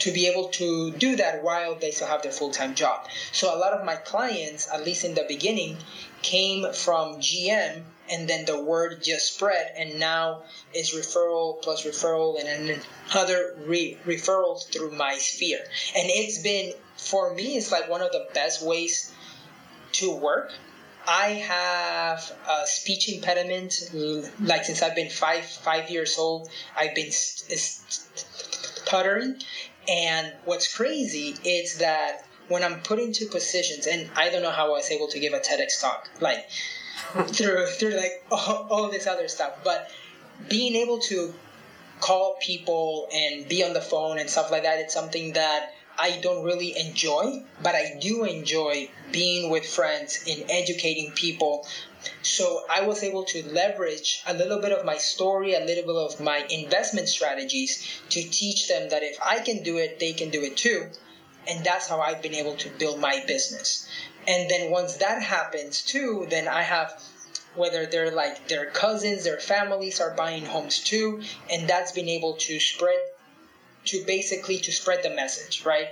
to 0.02 0.10
be 0.10 0.26
able 0.26 0.48
to 0.48 0.90
do 0.90 1.14
that 1.16 1.42
while 1.42 1.76
they 1.76 1.92
still 1.92 2.08
have 2.08 2.22
their 2.22 2.32
full 2.32 2.50
time 2.50 2.74
job. 2.74 3.08
So 3.30 3.54
a 3.54 3.58
lot 3.58 3.72
of 3.72 3.84
my 3.84 3.94
clients, 3.96 4.68
at 4.68 4.84
least 4.84 5.04
in 5.04 5.14
the 5.14 5.24
beginning, 5.28 5.78
came 6.22 6.72
from 6.72 7.20
GM 7.20 7.84
and 8.10 8.28
then 8.28 8.44
the 8.44 8.60
word 8.60 9.02
just 9.02 9.34
spread 9.34 9.72
and 9.76 10.00
now 10.00 10.42
it's 10.74 10.94
referral 10.94 11.62
plus 11.62 11.84
referral 11.84 12.38
and 12.38 12.68
then 12.68 12.80
other 13.14 13.54
re- 13.58 13.96
referrals 14.04 14.66
through 14.72 14.90
my 14.90 15.16
sphere 15.18 15.64
and 15.94 16.08
it's 16.10 16.38
been 16.42 16.72
for 16.96 17.32
me 17.34 17.56
it's 17.56 17.70
like 17.70 17.88
one 17.88 18.00
of 18.02 18.10
the 18.12 18.26
best 18.34 18.60
ways 18.62 19.12
to 19.92 20.10
work 20.14 20.52
i 21.06 21.28
have 21.28 22.32
a 22.48 22.66
speech 22.66 23.08
impediment 23.08 23.74
like 24.40 24.64
since 24.64 24.82
i've 24.82 24.94
been 24.94 25.10
five 25.10 25.44
five 25.44 25.90
years 25.90 26.18
old 26.18 26.48
i've 26.76 26.94
been 26.94 27.10
stuttering 28.92 29.36
and 29.88 30.32
what's 30.44 30.74
crazy 30.74 31.36
is 31.44 31.78
that 31.78 32.26
when 32.48 32.62
I'm 32.64 32.80
put 32.80 32.98
into 32.98 33.26
positions, 33.26 33.86
and 33.86 34.10
I 34.16 34.30
don't 34.30 34.42
know 34.42 34.50
how 34.50 34.66
I 34.66 34.70
was 34.70 34.90
able 34.90 35.08
to 35.08 35.18
give 35.18 35.32
a 35.32 35.40
TEDx 35.40 35.80
talk. 35.80 36.10
Like, 36.20 36.48
through 37.28 37.66
through 37.66 37.96
like 37.96 38.24
all, 38.30 38.66
all 38.70 38.90
this 38.90 39.06
other 39.06 39.28
stuff. 39.28 39.58
But 39.64 39.90
being 40.48 40.74
able 40.76 40.98
to 41.00 41.34
call 42.00 42.36
people 42.40 43.08
and 43.12 43.48
be 43.48 43.64
on 43.64 43.72
the 43.72 43.80
phone 43.80 44.18
and 44.18 44.28
stuff 44.28 44.50
like 44.50 44.64
that, 44.64 44.80
it's 44.80 44.94
something 44.94 45.32
that 45.34 45.74
I 45.98 46.18
don't 46.22 46.44
really 46.44 46.76
enjoy, 46.76 47.42
but 47.62 47.74
I 47.74 47.98
do 48.00 48.24
enjoy 48.24 48.88
being 49.10 49.50
with 49.50 49.66
friends 49.66 50.24
and 50.28 50.44
educating 50.50 51.12
people. 51.12 51.66
So 52.22 52.64
I 52.68 52.82
was 52.82 53.02
able 53.02 53.24
to 53.24 53.46
leverage 53.48 54.22
a 54.26 54.34
little 54.34 54.58
bit 54.58 54.72
of 54.72 54.84
my 54.84 54.96
story, 54.96 55.54
a 55.54 55.60
little 55.60 55.84
bit 55.84 56.14
of 56.14 56.20
my 56.20 56.46
investment 56.50 57.08
strategies 57.08 57.86
to 58.10 58.22
teach 58.22 58.68
them 58.68 58.88
that 58.90 59.02
if 59.02 59.18
I 59.22 59.40
can 59.40 59.62
do 59.62 59.76
it, 59.76 60.00
they 60.00 60.12
can 60.12 60.30
do 60.30 60.42
it 60.42 60.56
too. 60.56 60.88
And 61.46 61.64
that's 61.64 61.88
how 61.88 62.00
I've 62.00 62.22
been 62.22 62.34
able 62.34 62.56
to 62.56 62.68
build 62.70 62.98
my 62.98 63.22
business. 63.26 63.86
And 64.26 64.50
then 64.50 64.70
once 64.70 64.96
that 64.96 65.22
happens 65.22 65.82
too, 65.82 66.26
then 66.30 66.48
I 66.48 66.62
have 66.62 67.02
whether 67.54 67.86
they're 67.86 68.10
like 68.10 68.48
their 68.48 68.66
cousins, 68.66 69.24
their 69.24 69.40
families 69.40 70.00
are 70.00 70.14
buying 70.14 70.46
homes 70.46 70.80
too, 70.80 71.22
and 71.50 71.68
that's 71.68 71.92
been 71.92 72.08
able 72.08 72.34
to 72.34 72.58
spread 72.58 73.11
to 73.86 74.04
basically 74.04 74.58
to 74.58 74.72
spread 74.72 75.02
the 75.02 75.10
message, 75.10 75.64
right? 75.64 75.88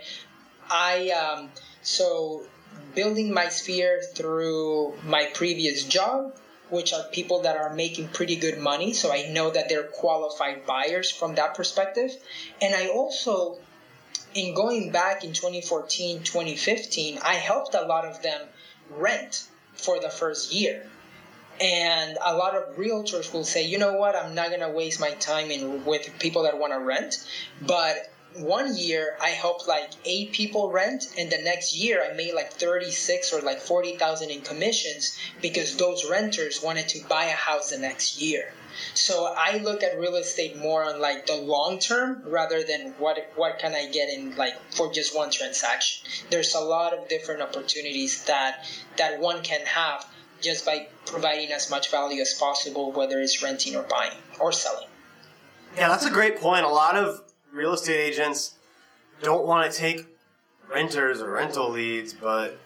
I 0.69 1.11
um, 1.11 1.51
so 1.83 2.47
building 2.95 3.33
my 3.33 3.49
sphere 3.49 4.03
through 4.15 4.97
my 5.03 5.27
previous 5.27 5.85
job, 5.85 6.37
which 6.69 6.93
are 6.93 7.05
people 7.05 7.41
that 7.41 7.57
are 7.57 7.75
making 7.75 8.09
pretty 8.09 8.37
good 8.37 8.59
money, 8.59 8.93
so 8.93 9.13
I 9.13 9.29
know 9.29 9.51
that 9.51 9.69
they're 9.69 9.85
qualified 9.85 10.67
buyers 10.67 11.11
from 11.11 11.35
that 11.35 11.55
perspective, 11.55 12.17
and 12.61 12.75
I 12.75 12.89
also 12.89 13.59
in 14.35 14.55
going 14.55 14.91
back 14.91 15.25
in 15.25 15.33
2014 15.33 16.23
2015 16.23 17.19
i 17.23 17.35
helped 17.35 17.75
a 17.75 17.83
lot 17.83 18.05
of 18.05 18.23
them 18.23 18.47
rent 18.89 19.45
for 19.75 20.01
the 20.01 20.11
first 20.11 20.53
year 20.53 20.90
and 21.61 22.17
a 22.25 22.35
lot 22.35 22.57
of 22.57 22.77
realtors 22.77 23.33
will 23.33 23.45
say, 23.45 23.67
you 23.67 23.79
know 23.79 23.93
what, 23.95 24.17
I'm 24.17 24.35
not 24.35 24.51
to 24.51 24.71
waste 24.71 24.99
my 24.99 25.11
time 25.13 25.51
in 25.51 25.85
with 25.85 26.11
people 26.19 26.45
that 26.45 26.59
want 26.59 26.73
to 26.73 26.79
rent. 26.79 27.25
But 27.61 28.11
one 28.35 28.77
year 28.77 29.17
I 29.21 29.31
helped 29.31 29.67
like 29.67 29.91
eight 30.05 30.33
people 30.33 30.71
rent, 30.71 31.05
and 31.19 31.31
the 31.31 31.39
next 31.39 31.75
year 31.75 32.03
I 32.03 32.15
made 32.15 32.33
like 32.33 32.53
36 32.55 33.33
or 33.33 33.43
like 33.43 33.61
40,000 33.61 34.31
in 34.31 34.41
commissions 34.41 35.19
because 35.43 35.77
those 35.77 36.05
renters 36.05 36.63
wanted 36.63 36.89
to 36.89 37.05
buy 37.05 37.25
a 37.25 37.33
house 37.33 37.71
the 37.71 37.79
next 37.79 38.21
year. 38.21 38.53
So 38.95 39.27
I 39.37 39.59
look 39.59 39.83
at 39.83 39.99
real 39.99 40.15
estate 40.15 40.57
more 40.57 40.85
on 40.85 41.01
like 41.01 41.27
the 41.27 41.37
long 41.37 41.79
term 41.79 42.23
rather 42.25 42.63
than 42.63 42.95
what 42.99 43.19
what 43.35 43.59
can 43.59 43.75
I 43.75 43.87
get 43.87 44.09
in 44.09 44.37
like 44.37 44.55
for 44.73 44.93
just 44.93 45.15
one 45.15 45.31
transaction. 45.31 46.09
There's 46.31 46.55
a 46.55 46.61
lot 46.61 46.95
of 46.95 47.09
different 47.09 47.43
opportunities 47.43 48.25
that 48.25 48.65
that 48.97 49.21
one 49.21 49.43
can 49.43 49.67
have 49.67 50.07
just 50.41 50.65
by 50.65 50.89
providing 51.07 51.53
as 51.53 51.71
much 51.71 51.91
value 51.91 52.21
as 52.21 52.35
possible, 52.35 52.93
whether 52.93 53.21
it's 53.21 53.43
renting 53.43 53.77
or 53.77 53.83
buying 53.83 54.13
or 54.39 54.53
selling. 54.53 54.89
Yeah, 55.77 55.89
that's 55.89 56.07
a 56.07 56.11
great 56.11 56.41
point. 56.41 56.65
A 56.65 56.69
lot 56.69 56.97
of 56.97 57.23
real 57.53 57.73
estate 57.73 58.01
agents 58.01 58.55
don't 59.23 59.47
want 59.47 59.71
to 59.71 59.79
take 59.79 60.07
renters 60.73 61.21
or 61.21 61.31
rental 61.31 61.71
leads, 61.71 62.13
but 62.13 62.59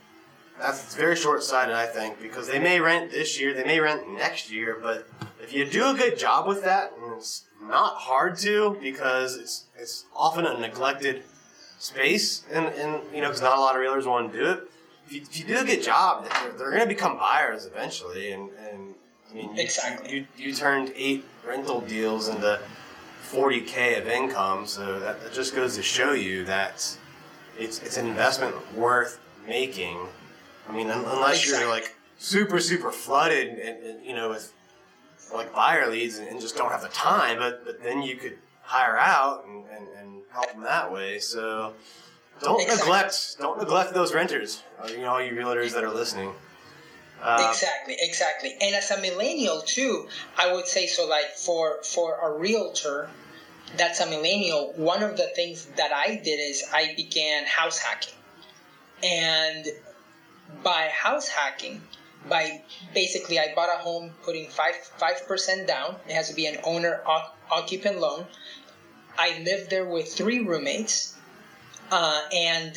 that's 0.58 0.94
very 0.94 1.16
short 1.16 1.42
sighted, 1.42 1.74
I 1.74 1.87
think, 1.87 2.20
because 2.20 2.46
they 2.46 2.58
may 2.58 2.80
rent 2.80 3.10
this 3.10 3.40
year, 3.40 3.54
they 3.54 3.64
may 3.64 3.80
rent 3.80 4.08
next 4.12 4.50
year, 4.50 4.78
but 4.80 5.08
if 5.42 5.52
you 5.52 5.64
do 5.64 5.90
a 5.90 5.94
good 5.94 6.18
job 6.18 6.46
with 6.46 6.62
that, 6.64 6.92
and 7.02 7.14
it's 7.14 7.44
not 7.62 7.96
hard 7.96 8.37
to 8.38 8.78
because 8.80 9.37
it's 9.37 9.64
it's 9.76 10.04
often 10.14 10.46
a 10.46 10.58
neglected 10.58 11.22
space, 11.78 12.44
and, 12.52 12.66
and 12.66 13.02
you 13.12 13.20
know, 13.20 13.28
because 13.28 13.42
not 13.42 13.58
a 13.58 13.60
lot 13.60 13.74
of 13.74 13.82
realtors 13.82 14.06
want 14.06 14.32
to 14.32 14.38
do 14.38 14.50
it 14.50 14.70
you, 15.14 15.22
if 15.22 15.38
you 15.38 15.44
do 15.44 15.59
a 15.59 15.64
good 15.64 15.83
job, 15.83 16.29
they're, 16.29 16.53
they're 16.53 16.70
going 16.70 16.83
to 16.83 16.87
become 16.87 17.16
buyers 17.16 17.66
eventually. 17.66 18.33
And, 18.33 18.50
and 18.70 18.94
I 19.31 19.35
mean, 19.35 19.55
you, 19.55 19.62
exactly. 19.62 20.14
You, 20.14 20.27
you 20.37 20.55
turned 20.55 20.92
eight 20.96 21.24
rental 21.46 21.81
deals 21.81 22.29
into 22.29 22.61
40k 23.31 23.98
of 24.00 24.09
income, 24.09 24.66
so 24.66 24.98
that, 25.00 25.22
that 25.22 25.33
just 25.33 25.55
goes 25.55 25.77
to 25.77 25.83
show 25.83 26.12
you 26.12 26.44
that 26.44 26.96
it's 27.59 27.83
it's 27.83 27.96
an 27.96 28.07
investment 28.07 28.55
worth 28.74 29.20
making. 29.46 29.98
I 30.68 30.72
mean, 30.72 30.90
unless 30.90 31.42
exactly. 31.42 31.61
you're 31.61 31.74
like 31.74 31.94
super 32.18 32.61
super 32.61 32.90
flooded 32.92 33.48
and, 33.48 33.85
and, 33.85 34.05
you 34.05 34.14
know 34.14 34.31
with 34.31 34.53
like 35.35 35.53
buyer 35.53 35.90
leads 35.90 36.18
and, 36.18 36.29
and, 36.29 36.40
just 36.40 36.57
don't 36.57 36.70
have 36.70 36.83
the 36.83 36.88
time, 36.88 37.38
but 37.38 37.64
but 37.64 37.83
then 37.83 38.03
you 38.03 38.16
could 38.16 38.38
hire 38.62 38.96
out 38.98 39.44
and, 39.46 39.64
and, 39.66 39.87
and 39.98 40.22
help 40.31 40.50
them 40.53 40.62
that 40.62 40.92
way. 40.92 41.18
So 41.18 41.74
don't 42.40 42.60
exactly. 42.60 42.84
neglect 42.84 43.36
don't 43.38 43.58
neglect 43.58 43.94
those 43.94 44.14
renters. 44.14 44.62
Uh, 44.82 44.88
you 44.88 44.98
know, 44.98 45.12
all 45.12 45.22
you 45.22 45.32
realtors 45.32 45.72
that 45.72 45.84
are 45.84 45.92
listening. 45.92 46.32
Uh, 47.22 47.48
exactly, 47.50 47.96
exactly. 48.00 48.54
And 48.60 48.74
as 48.74 48.90
a 48.90 49.00
millennial 49.00 49.60
too, 49.62 50.08
I 50.36 50.52
would 50.52 50.66
say 50.66 50.86
so. 50.86 51.08
Like 51.08 51.30
for 51.36 51.82
for 51.82 52.18
a 52.20 52.38
realtor, 52.38 53.08
that's 53.76 54.00
a 54.00 54.06
millennial. 54.06 54.72
One 54.76 55.02
of 55.02 55.16
the 55.16 55.28
things 55.34 55.64
that 55.76 55.92
I 55.92 56.16
did 56.16 56.36
is 56.36 56.64
I 56.72 56.92
began 56.96 57.46
house 57.46 57.78
hacking, 57.78 58.14
and 59.02 59.66
by 60.62 60.90
house 60.92 61.28
hacking, 61.28 61.80
by 62.28 62.62
basically 62.92 63.38
I 63.38 63.54
bought 63.54 63.70
a 63.74 63.78
home 63.78 64.10
putting 64.22 64.48
five 64.48 64.74
five 64.98 65.26
percent 65.26 65.66
down. 65.66 65.96
It 66.08 66.12
has 66.12 66.28
to 66.28 66.34
be 66.34 66.46
an 66.46 66.58
owner 66.64 67.00
occupant 67.50 68.00
loan. 68.00 68.26
I 69.16 69.38
lived 69.38 69.70
there 69.70 69.86
with 69.86 70.12
three 70.12 70.40
roommates 70.40 71.13
uh, 71.94 72.22
and 72.33 72.76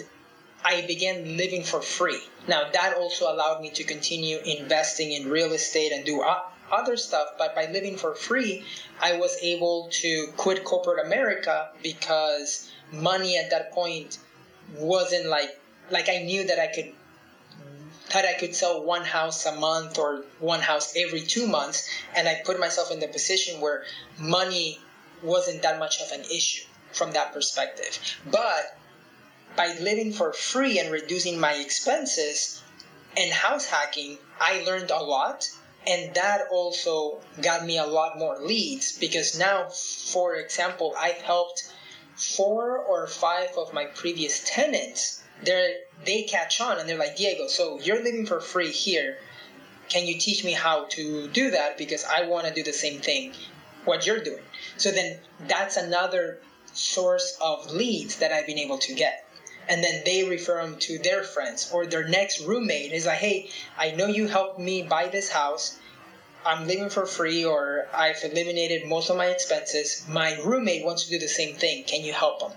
I 0.64 0.86
began 0.86 1.38
living 1.38 1.64
for 1.64 1.82
free. 1.82 2.22
Now 2.48 2.70
that 2.72 2.94
also 2.96 3.26
allowed 3.34 3.62
me 3.62 3.72
to 3.72 3.84
continue 3.84 4.38
investing 4.46 5.12
in 5.12 5.28
real 5.28 5.54
estate 5.54 5.92
and 5.92 6.06
do 6.06 6.24
other 6.72 6.98
stuff. 6.98 7.30
But 7.40 7.56
by 7.56 7.66
living 7.66 7.98
for 7.98 8.14
free, 8.14 8.64
I 9.02 9.18
was 9.18 9.36
able 9.42 9.90
to 10.04 10.28
quit 10.38 10.64
corporate 10.64 11.04
America 11.04 11.70
because 11.82 12.70
money 12.92 13.38
at 13.38 13.50
that 13.50 13.72
point 13.72 14.20
wasn't 14.76 15.26
like 15.30 15.60
like 15.90 16.10
I 16.10 16.20
knew 16.20 16.46
that 16.46 16.60
I 16.60 16.68
could 16.68 16.94
that 18.14 18.26
I 18.26 18.34
could 18.40 18.54
sell 18.54 18.84
one 18.84 19.04
house 19.04 19.48
a 19.48 19.56
month 19.56 19.98
or 19.98 20.26
one 20.40 20.62
house 20.62 20.94
every 20.96 21.22
two 21.22 21.48
months, 21.48 21.90
and 22.16 22.28
I 22.28 22.42
put 22.46 22.60
myself 22.60 22.92
in 22.92 23.00
the 23.00 23.08
position 23.08 23.62
where 23.62 23.84
money 24.20 24.80
wasn't 25.24 25.64
that 25.64 25.80
much 25.80 26.02
of 26.02 26.12
an 26.12 26.24
issue 26.26 26.66
from 26.94 27.14
that 27.14 27.34
perspective. 27.34 27.98
But 28.26 28.78
by 29.58 29.76
living 29.80 30.14
for 30.14 30.32
free 30.32 30.80
and 30.80 30.92
reducing 30.92 31.40
my 31.40 31.54
expenses 31.56 32.62
and 33.18 33.34
house 33.34 33.66
hacking, 33.66 34.20
I 34.40 34.64
learned 34.64 34.92
a 34.92 35.04
lot. 35.04 35.50
And 35.86 36.14
that 36.16 36.48
also 36.52 37.20
got 37.42 37.66
me 37.66 37.78
a 37.78 37.86
lot 37.86 38.20
more 38.20 38.40
leads 38.40 38.92
because 38.98 39.38
now, 39.38 39.70
for 39.70 40.36
example, 40.36 40.94
I've 40.98 41.22
helped 41.22 41.72
four 42.16 42.78
or 42.78 43.08
five 43.08 43.52
of 43.58 43.74
my 43.74 43.86
previous 43.86 44.44
tenants. 44.46 45.22
They 45.44 45.76
they 46.06 46.24
catch 46.24 46.60
on 46.62 46.80
and 46.80 46.88
they're 46.88 46.98
like, 46.98 47.16
Diego, 47.16 47.48
so 47.48 47.80
you're 47.80 48.04
living 48.04 48.26
for 48.26 48.40
free 48.42 48.72
here. 48.72 49.20
Can 49.90 50.06
you 50.06 50.20
teach 50.20 50.44
me 50.44 50.52
how 50.52 50.86
to 50.92 51.28
do 51.30 51.52
that? 51.52 51.78
Because 51.78 52.04
I 52.04 52.24
want 52.24 52.48
to 52.48 52.54
do 52.54 52.64
the 52.64 52.74
same 52.74 53.00
thing 53.00 53.34
what 53.86 54.06
you're 54.06 54.24
doing. 54.24 54.44
So 54.76 54.92
then 54.92 55.20
that's 55.48 55.78
another 55.78 56.42
source 56.74 57.38
of 57.40 57.72
leads 57.72 58.18
that 58.18 58.32
I've 58.34 58.46
been 58.46 58.60
able 58.60 58.80
to 58.80 58.94
get 58.94 59.27
and 59.70 59.84
then 59.84 60.04
they 60.06 60.24
refer 60.24 60.62
them 60.62 60.78
to 60.80 60.98
their 61.00 61.24
friends 61.24 61.70
or 61.72 61.86
their 61.86 62.08
next 62.08 62.42
roommate. 62.42 62.92
Is 62.92 63.06
like 63.06 63.18
hey 63.18 63.50
i 63.78 63.92
know 63.92 64.08
you 64.08 64.28
helped 64.28 64.60
me 64.60 64.84
buy 64.84 65.08
this 65.08 65.30
house. 65.30 65.78
I'm 66.46 66.68
living 66.68 66.90
for 66.90 67.06
free 67.06 67.46
or 67.46 67.88
i've 67.94 68.24
eliminated 68.24 68.88
most 68.88 69.10
of 69.10 69.18
my 69.18 69.28
expenses. 69.28 70.06
My 70.08 70.36
roommate 70.42 70.86
wants 70.86 71.06
to 71.06 71.10
do 71.10 71.20
the 71.20 71.28
same 71.28 71.56
thing. 71.56 71.84
Can 71.84 72.04
you 72.04 72.14
help 72.14 72.40
them 72.40 72.52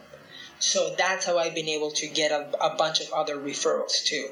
so 0.62 0.94
that's 0.98 1.24
how 1.24 1.38
i've 1.38 1.54
been 1.54 1.70
able 1.70 1.90
to 1.90 2.06
get 2.06 2.30
a, 2.30 2.50
a 2.62 2.76
bunch 2.76 3.00
of 3.00 3.10
other 3.12 3.36
referrals 3.36 4.04
too. 4.04 4.28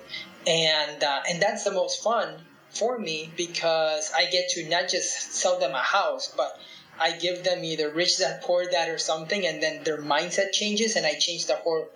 And 0.46 1.02
uh, 1.02 1.20
and 1.28 1.40
that's 1.40 1.64
the 1.64 1.72
most 1.72 2.02
fun 2.02 2.34
for 2.70 2.98
me 2.98 3.30
because 3.36 4.12
i 4.14 4.26
get 4.26 4.50
to 4.50 4.68
not 4.68 4.88
just 4.88 5.32
sell 5.32 5.58
them 5.58 5.72
a 5.72 5.82
house 5.82 6.32
but 6.36 6.60
I 7.00 7.12
give 7.12 7.44
them 7.44 7.62
either 7.62 7.90
rich 7.90 8.18
dad 8.18 8.42
poor 8.42 8.64
dad 8.64 8.88
or 8.88 8.98
something, 8.98 9.46
and 9.46 9.62
then 9.62 9.84
their 9.84 10.02
mindset 10.02 10.52
changes, 10.52 10.96
and 10.96 11.06
I 11.06 11.14
change 11.14 11.46
the 11.46 11.54
whole 11.54 11.86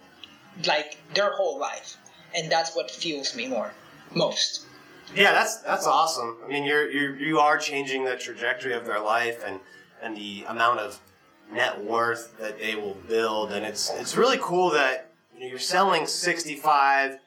like 0.66 0.98
their 1.14 1.32
whole 1.32 1.58
life, 1.58 1.96
and 2.34 2.50
that's 2.50 2.74
what 2.74 2.90
fuels 2.90 3.34
me 3.34 3.48
more, 3.48 3.72
most. 4.14 4.66
Yeah, 5.14 5.32
that's 5.32 5.58
that's 5.58 5.86
awesome. 5.86 6.38
I 6.44 6.48
mean, 6.48 6.64
you're 6.64 6.90
you 6.90 7.14
you 7.14 7.38
are 7.38 7.58
changing 7.58 8.04
the 8.04 8.16
trajectory 8.16 8.72
of 8.72 8.86
their 8.86 9.00
life 9.00 9.42
and 9.46 9.60
and 10.02 10.16
the 10.16 10.44
amount 10.48 10.80
of 10.80 11.00
net 11.52 11.82
worth 11.84 12.36
that 12.38 12.58
they 12.58 12.74
will 12.74 12.96
build, 13.08 13.52
and 13.52 13.64
it's 13.64 13.90
it's 13.90 14.16
really 14.16 14.38
cool 14.40 14.70
that 14.70 15.10
you 15.34 15.40
know, 15.40 15.46
you're 15.46 15.58
selling 15.58 16.06
65 16.06 17.18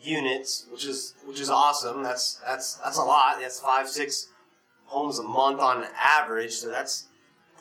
units, 0.00 0.66
which 0.70 0.86
is 0.86 1.14
which 1.26 1.40
is 1.40 1.50
awesome. 1.50 2.02
That's 2.02 2.40
that's 2.46 2.74
that's 2.76 2.98
a 2.98 3.02
lot. 3.02 3.36
That's 3.40 3.60
five 3.60 3.88
six 3.88 4.28
homes 4.86 5.18
a 5.18 5.22
month 5.22 5.60
on 5.60 5.84
average. 5.98 6.52
So 6.52 6.68
that's 6.68 7.06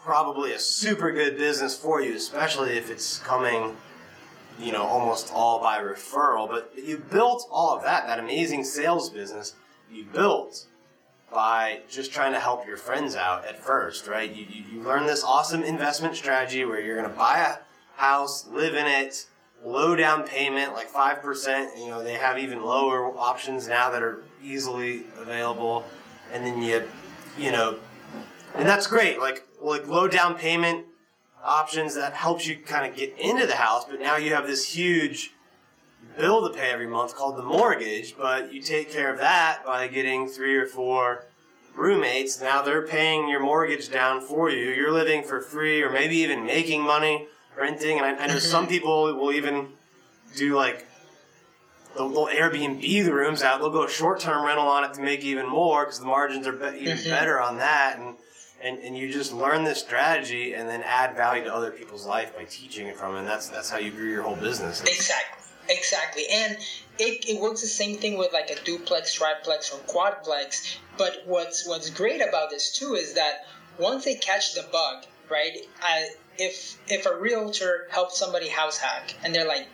probably 0.02 0.54
a 0.54 0.60
super 0.60 1.12
good 1.12 1.38
business 1.38 1.78
for 1.78 2.02
you, 2.02 2.16
especially 2.16 2.78
if 2.78 2.92
it's 2.92 3.20
coming 3.20 3.76
you 4.60 4.72
know, 4.72 4.84
almost 4.84 5.32
all 5.34 5.60
by 5.60 5.80
referral. 5.80 6.48
But 6.48 6.74
you 6.76 6.98
built 6.98 7.48
all 7.52 7.76
of 7.76 7.84
that, 7.84 8.08
that 8.08 8.20
amazing 8.20 8.64
sales 8.64 9.10
business 9.10 9.56
you 9.92 10.06
built 10.06 10.66
by 11.32 11.82
just 11.90 12.14
trying 12.14 12.34
to 12.34 12.40
help 12.40 12.68
your 12.68 12.78
friends 12.78 13.16
out 13.16 13.46
at 13.46 13.60
first, 13.60 14.08
right? 14.08 14.34
You, 14.34 14.46
you, 14.50 14.64
you 14.72 14.82
learn 14.82 15.06
this 15.06 15.24
awesome 15.24 15.64
investment 15.64 16.16
strategy 16.16 16.64
where 16.66 16.80
you're 16.80 16.96
going 16.96 17.10
to 17.10 17.16
buy 17.16 17.40
a 17.40 18.00
house, 18.00 18.48
live 18.48 18.76
in 18.76 18.86
it, 18.86 19.26
low 19.64 19.96
down 19.96 20.28
payment, 20.28 20.74
like 20.74 20.92
5%. 20.92 21.78
You 21.78 21.88
know, 21.88 22.04
they 22.04 22.14
have 22.14 22.38
even 22.38 22.64
lower 22.64 23.18
options 23.18 23.68
now 23.68 23.90
that 23.90 24.04
are 24.04 24.24
easily 24.44 25.06
available. 25.18 25.86
And 26.32 26.46
then 26.46 26.62
you, 26.62 26.84
you 27.38 27.52
know, 27.52 27.80
and 28.56 28.68
that's 28.68 28.88
great. 28.88 29.20
Like, 29.20 29.48
like 29.60 29.88
low 29.88 30.08
down 30.08 30.36
payment 30.36 30.86
options 31.44 31.96
that 31.96 32.14
helps 32.14 32.48
you 32.48 32.58
kind 32.58 32.90
of 32.90 32.98
get 32.98 33.18
into 33.20 33.46
the 33.46 33.56
house, 33.56 33.86
but 33.86 34.00
now 34.00 34.18
you 34.18 34.34
have 34.34 34.48
this 34.48 34.74
huge 34.74 35.32
bill 36.18 36.48
to 36.48 36.56
pay 36.56 36.72
every 36.72 36.88
month 36.88 37.16
called 37.16 37.38
the 37.38 37.44
mortgage, 37.44 38.16
but 38.18 38.54
you 38.54 38.62
take 38.62 38.92
care 38.92 39.12
of 39.12 39.20
that 39.20 39.66
by 39.66 39.88
getting 39.88 40.28
three 40.28 40.56
or 40.56 40.66
four 40.66 41.26
roommates. 41.76 42.40
Now 42.42 42.62
they're 42.62 42.86
paying 42.86 43.28
your 43.28 43.40
mortgage 43.40 43.92
down 43.92 44.22
for 44.22 44.50
you. 44.50 44.72
You're 44.72 44.92
living 44.92 45.24
for 45.24 45.42
free 45.42 45.82
or 45.82 45.90
maybe 45.90 46.18
even 46.18 46.46
making 46.46 46.82
money 46.82 47.28
renting. 47.58 47.98
And 47.98 48.06
I, 48.06 48.24
I 48.24 48.28
know 48.28 48.40
some 48.40 48.68
people 48.76 49.14
will 49.16 49.32
even 49.32 49.70
do 50.36 50.56
like, 50.56 50.86
they'll, 51.96 52.10
they'll 52.10 52.28
Airbnb 52.28 52.82
the 52.82 53.14
rooms 53.14 53.42
out. 53.42 53.60
They'll 53.60 53.70
go 53.70 53.88
short 53.88 54.20
term 54.20 54.46
rental 54.46 54.68
on 54.68 54.84
it 54.84 54.94
to 54.96 55.02
make 55.02 55.22
even 55.22 55.48
more 55.48 55.86
because 55.86 56.00
the 56.00 56.06
margins 56.06 56.46
are 56.48 56.54
be- 56.54 56.80
even 56.80 56.98
mm-hmm. 56.98 57.10
better 57.10 57.42
on 57.42 57.58
that. 57.58 57.98
And, 58.00 58.16
and, 58.64 58.80
and 58.80 58.98
you 58.98 59.12
just 59.12 59.34
learn 59.34 59.64
this 59.64 59.80
strategy 59.80 60.54
and 60.54 60.68
then 60.70 60.82
add 60.84 61.16
value 61.16 61.44
to 61.44 61.54
other 61.54 61.72
people's 61.72 62.06
life 62.06 62.36
by 62.36 62.46
teaching 62.46 62.88
it 62.88 62.98
from. 62.98 63.16
And 63.16 63.28
that's, 63.28 63.50
that's 63.50 63.70
how 63.70 63.78
you 63.78 63.92
grew 63.92 64.10
your 64.10 64.24
whole 64.24 64.36
business. 64.36 64.82
Exactly. 64.82 65.44
Exactly. 65.70 66.24
And 66.30 66.58
it, 67.00 67.26
it 67.28 67.42
works 67.42 67.62
the 67.62 67.68
same 67.68 67.98
thing 67.98 68.18
with 68.18 68.34
like 68.34 68.50
a 68.50 68.62
duplex, 68.64 69.14
triplex, 69.14 69.72
or 69.74 69.78
quadplex. 69.80 70.78
But 70.98 71.24
what's 71.26 71.66
what's 71.68 71.90
great 71.90 72.22
about 72.22 72.50
this 72.50 72.78
too 72.78 72.96
is 72.96 73.14
that 73.14 73.46
once 73.80 74.06
they 74.06 74.16
catch 74.16 74.56
the 74.56 74.66
bug, 74.72 75.06
right? 75.30 75.58
I, 75.82 76.10
if 76.38 76.78
if 76.88 77.06
a 77.06 77.18
realtor 77.18 77.88
helps 77.92 78.18
somebody 78.18 78.50
house 78.50 78.78
hack 78.78 79.16
and 79.24 79.34
they're 79.34 79.48
like, 79.48 79.68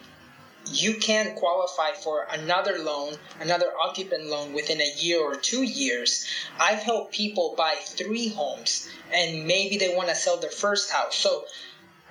you 0.67 0.95
can 0.95 1.35
qualify 1.35 1.93
for 1.93 2.27
another 2.31 2.79
loan, 2.79 3.15
another 3.39 3.71
occupant 3.81 4.25
loan 4.27 4.53
within 4.53 4.81
a 4.81 4.93
year 4.97 5.19
or 5.19 5.35
two 5.35 5.63
years. 5.63 6.25
I've 6.59 6.79
helped 6.79 7.13
people 7.13 7.55
buy 7.57 7.75
three 7.79 8.29
homes 8.29 8.89
and 9.13 9.47
maybe 9.47 9.77
they 9.77 9.95
want 9.95 10.09
to 10.09 10.15
sell 10.15 10.37
their 10.37 10.51
first 10.51 10.91
house. 10.91 11.15
So, 11.15 11.45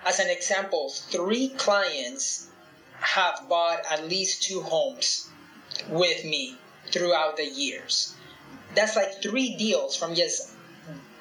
as 0.05 0.19
an 0.19 0.29
example, 0.29 0.89
three 0.89 1.49
clients 1.49 2.47
have 3.01 3.49
bought 3.49 3.81
at 3.91 4.09
least 4.09 4.43
two 4.43 4.63
homes 4.63 5.29
with 5.89 6.25
me 6.25 6.57
throughout 6.91 7.37
the 7.37 7.47
years. 7.47 8.15
That's 8.75 8.97
like 8.97 9.23
three 9.23 9.57
deals 9.57 9.97
from 9.97 10.15
just 10.15 10.51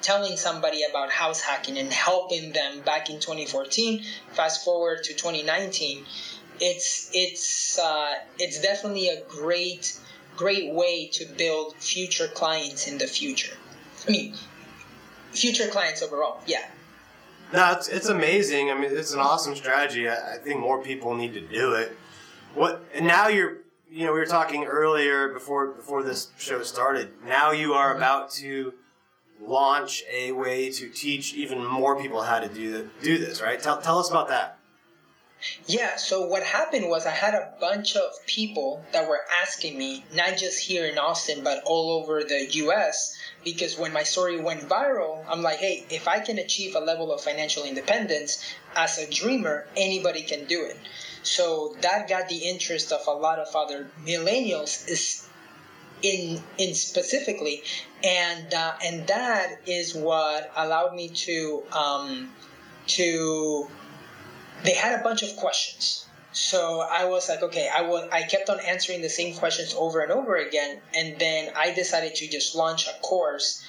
telling 0.00 0.36
somebody 0.36 0.84
about 0.84 1.10
house 1.10 1.40
hacking 1.40 1.78
and 1.78 1.92
helping 1.92 2.52
them 2.52 2.80
back 2.80 3.10
in 3.10 3.16
2014. 3.20 4.04
Fast 4.32 4.64
forward 4.64 5.04
to 5.04 5.12
2019, 5.12 6.04
it's 6.60 7.10
it's 7.12 7.78
uh, 7.78 8.14
it's 8.38 8.60
definitely 8.60 9.08
a 9.08 9.22
great 9.28 9.98
great 10.36 10.72
way 10.72 11.08
to 11.08 11.26
build 11.36 11.74
future 11.76 12.28
clients 12.28 12.86
in 12.86 12.98
the 12.98 13.06
future. 13.06 13.56
I 14.06 14.10
mean, 14.10 14.34
future 15.32 15.68
clients 15.68 16.02
overall. 16.02 16.40
Yeah. 16.46 16.64
No, 17.52 17.72
it's, 17.72 17.88
it's 17.88 18.08
amazing. 18.08 18.70
I 18.70 18.74
mean, 18.74 18.90
it's 18.92 19.14
an 19.14 19.20
awesome 19.20 19.56
strategy. 19.56 20.08
I, 20.08 20.34
I 20.34 20.38
think 20.38 20.60
more 20.60 20.82
people 20.82 21.14
need 21.14 21.34
to 21.34 21.40
do 21.40 21.72
it. 21.72 21.96
What? 22.54 22.84
And 22.94 23.06
now 23.06 23.28
you're, 23.28 23.58
you 23.90 24.04
know, 24.04 24.12
we 24.12 24.18
were 24.18 24.26
talking 24.26 24.64
earlier 24.64 25.28
before 25.28 25.68
before 25.68 26.02
this 26.02 26.28
show 26.38 26.62
started. 26.62 27.10
Now 27.26 27.52
you 27.52 27.72
are 27.72 27.96
about 27.96 28.30
to 28.32 28.74
launch 29.40 30.04
a 30.12 30.32
way 30.32 30.70
to 30.70 30.88
teach 30.90 31.34
even 31.34 31.64
more 31.64 32.00
people 32.00 32.22
how 32.22 32.38
to 32.40 32.48
do 32.48 32.72
the, 32.72 32.88
do 33.02 33.18
this. 33.18 33.40
Right? 33.40 33.60
Tell 33.60 33.80
tell 33.80 33.98
us 33.98 34.10
about 34.10 34.28
that. 34.28 34.57
Yeah, 35.66 35.96
so 35.96 36.26
what 36.26 36.42
happened 36.42 36.88
was 36.88 37.06
I 37.06 37.12
had 37.12 37.34
a 37.34 37.52
bunch 37.60 37.94
of 37.94 38.10
people 38.26 38.82
that 38.92 39.08
were 39.08 39.20
asking 39.40 39.78
me, 39.78 40.04
not 40.12 40.36
just 40.36 40.58
here 40.58 40.86
in 40.86 40.98
Austin, 40.98 41.44
but 41.44 41.62
all 41.64 41.90
over 41.92 42.24
the 42.24 42.46
US, 42.64 43.16
because 43.44 43.78
when 43.78 43.92
my 43.92 44.02
story 44.02 44.40
went 44.40 44.68
viral, 44.68 45.24
I'm 45.28 45.42
like, 45.42 45.58
hey, 45.58 45.84
if 45.90 46.08
I 46.08 46.20
can 46.20 46.38
achieve 46.38 46.74
a 46.74 46.80
level 46.80 47.12
of 47.12 47.20
financial 47.20 47.64
independence 47.64 48.42
as 48.74 48.98
a 48.98 49.08
dreamer, 49.08 49.66
anybody 49.76 50.22
can 50.22 50.46
do 50.46 50.64
it. 50.64 50.76
So 51.22 51.76
that 51.82 52.08
got 52.08 52.28
the 52.28 52.38
interest 52.38 52.90
of 52.92 53.06
a 53.06 53.12
lot 53.12 53.38
of 53.38 53.54
other 53.54 53.90
millennials 54.04 54.88
is 54.88 55.24
in 56.02 56.40
in 56.58 56.74
specifically, 56.74 57.62
and 58.04 58.54
uh, 58.54 58.74
and 58.84 59.06
that 59.08 59.60
is 59.66 59.94
what 59.94 60.50
allowed 60.56 60.94
me 60.94 61.08
to 61.08 61.62
um, 61.72 62.32
to 62.86 63.68
they 64.64 64.74
had 64.74 64.98
a 64.98 65.02
bunch 65.02 65.22
of 65.22 65.36
questions. 65.36 66.06
So 66.32 66.80
I 66.80 67.06
was 67.06 67.28
like, 67.28 67.42
okay, 67.42 67.70
I 67.74 67.82
was 67.82 68.08
I 68.12 68.22
kept 68.22 68.50
on 68.50 68.60
answering 68.60 69.02
the 69.02 69.08
same 69.08 69.34
questions 69.34 69.74
over 69.76 70.00
and 70.00 70.12
over 70.12 70.36
again, 70.36 70.80
and 70.94 71.18
then 71.18 71.52
I 71.56 71.72
decided 71.72 72.14
to 72.16 72.28
just 72.28 72.54
launch 72.54 72.86
a 72.86 72.92
course 73.00 73.64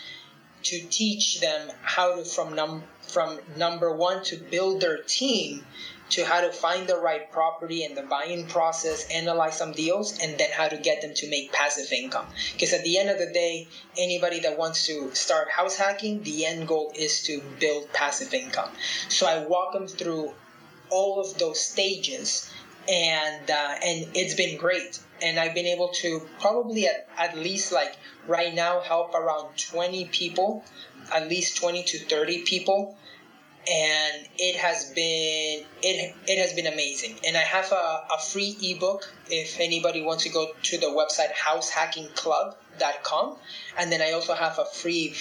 to 0.64 0.82
teach 0.90 1.40
them 1.40 1.72
how 1.82 2.16
to 2.16 2.26
from 2.26 2.56
num 2.56 2.84
from 3.02 3.40
number 3.58 3.96
one 3.96 4.24
to 4.26 4.36
build 4.38 4.82
their 4.82 5.02
team 5.04 5.66
to 6.10 6.26
how 6.26 6.42
to 6.42 6.52
find 6.52 6.88
the 6.88 6.98
right 6.98 7.32
property 7.32 7.84
and 7.84 7.96
the 7.96 8.02
buying 8.02 8.48
process, 8.48 9.08
analyze 9.12 9.58
some 9.58 9.72
deals, 9.72 10.18
and 10.20 10.40
then 10.40 10.50
how 10.52 10.68
to 10.68 10.78
get 10.78 11.02
them 11.02 11.14
to 11.14 11.30
make 11.30 11.52
passive 11.52 11.92
income. 11.92 12.26
Because 12.54 12.74
at 12.74 12.84
the 12.84 12.98
end 12.98 13.10
of 13.10 13.20
the 13.20 13.32
day, 13.32 13.68
anybody 13.98 14.40
that 14.42 14.58
wants 14.58 14.88
to 14.88 15.14
start 15.14 15.50
house 15.50 15.78
hacking, 15.78 16.24
the 16.24 16.46
end 16.46 16.68
goal 16.68 16.92
is 16.96 17.24
to 17.24 17.42
build 17.60 17.92
passive 17.94 18.34
income. 18.34 18.70
So 19.10 19.28
I 19.28 19.46
walk 19.46 19.74
them 19.74 19.88
through 19.88 20.34
all 20.90 21.20
of 21.20 21.38
those 21.38 21.60
stages 21.60 22.50
and 22.90 23.50
uh, 23.50 23.76
and 23.84 24.08
it's 24.16 24.36
been 24.36 24.58
great. 24.58 25.00
And 25.22 25.38
i've 25.38 25.54
been 25.54 25.66
able 25.66 25.90
to 26.02 26.22
probably 26.40 26.88
at, 26.88 27.08
at 27.18 27.38
least 27.38 27.72
like 27.72 27.96
right 28.28 28.54
now 28.54 28.80
help 28.80 29.14
around 29.14 29.58
20 29.58 30.06
people 30.06 30.64
at 31.12 31.28
least 31.28 31.58
20 31.58 31.84
to 31.84 32.00
30 32.00 32.44
people. 32.44 32.96
And 33.70 34.26
it 34.38 34.56
has 34.56 34.90
been 34.92 35.66
it, 35.84 36.16
it 36.28 36.40
has 36.40 36.54
been 36.54 36.68
amazing. 36.68 37.20
And 37.28 37.36
i 37.38 37.42
have 37.42 37.72
a, 37.72 38.06
a 38.14 38.20
free 38.20 38.58
ebook 38.62 39.14
if 39.30 39.60
anybody 39.60 40.02
wants 40.02 40.24
to 40.24 40.30
go 40.30 40.48
to 40.64 40.78
the 40.78 40.88
website 40.88 41.34
househackingclub.com 41.34 43.38
and 43.78 43.92
then 43.92 44.02
i 44.02 44.14
also 44.14 44.34
have 44.34 44.58
a 44.58 44.66
free 44.66 45.14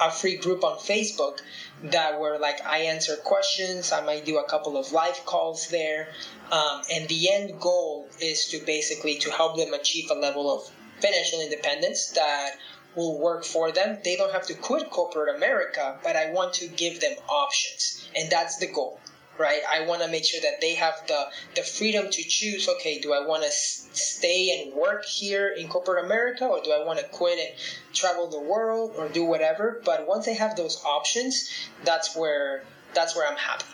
a 0.00 0.10
free 0.10 0.36
group 0.36 0.62
on 0.64 0.78
facebook 0.78 1.40
that 1.82 2.18
where 2.18 2.38
like 2.38 2.64
I 2.64 2.78
answer 2.78 3.16
questions. 3.16 3.92
I 3.92 4.04
might 4.04 4.24
do 4.24 4.38
a 4.38 4.48
couple 4.48 4.76
of 4.76 4.92
live 4.92 5.24
calls 5.24 5.68
there, 5.68 6.08
um, 6.50 6.82
and 6.90 7.08
the 7.08 7.32
end 7.32 7.60
goal 7.60 8.08
is 8.20 8.46
to 8.46 8.58
basically 8.60 9.18
to 9.18 9.30
help 9.30 9.56
them 9.56 9.74
achieve 9.74 10.10
a 10.10 10.14
level 10.14 10.52
of 10.54 10.70
financial 11.00 11.40
independence 11.40 12.08
that 12.10 12.52
will 12.94 13.18
work 13.18 13.44
for 13.44 13.72
them. 13.72 13.98
They 14.02 14.16
don't 14.16 14.32
have 14.32 14.46
to 14.46 14.54
quit 14.54 14.88
corporate 14.90 15.36
America, 15.36 15.98
but 16.02 16.16
I 16.16 16.30
want 16.30 16.54
to 16.54 16.66
give 16.66 17.00
them 17.00 17.14
options, 17.28 18.08
and 18.14 18.30
that's 18.30 18.56
the 18.56 18.68
goal 18.68 18.98
right? 19.38 19.60
I 19.70 19.86
want 19.86 20.02
to 20.02 20.08
make 20.08 20.24
sure 20.24 20.40
that 20.40 20.60
they 20.60 20.74
have 20.74 20.94
the 21.08 21.26
the 21.54 21.62
freedom 21.62 22.10
to 22.10 22.22
choose. 22.22 22.68
Okay, 22.68 22.98
do 23.00 23.12
I 23.12 23.26
want 23.26 23.42
to 23.42 23.48
s- 23.48 23.88
stay 23.92 24.62
and 24.62 24.72
work 24.74 25.04
here 25.04 25.48
in 25.48 25.68
corporate 25.68 26.04
America, 26.04 26.46
or 26.46 26.62
do 26.62 26.72
I 26.72 26.84
want 26.84 26.98
to 26.98 27.04
quit 27.06 27.38
and 27.38 27.50
travel 27.92 28.28
the 28.28 28.40
world, 28.40 28.94
or 28.96 29.08
do 29.08 29.24
whatever? 29.24 29.80
But 29.84 30.06
once 30.06 30.26
they 30.26 30.34
have 30.34 30.56
those 30.56 30.82
options, 30.84 31.50
that's 31.84 32.16
where 32.16 32.64
that's 32.94 33.16
where 33.16 33.28
I'm 33.28 33.36
happy. 33.36 33.64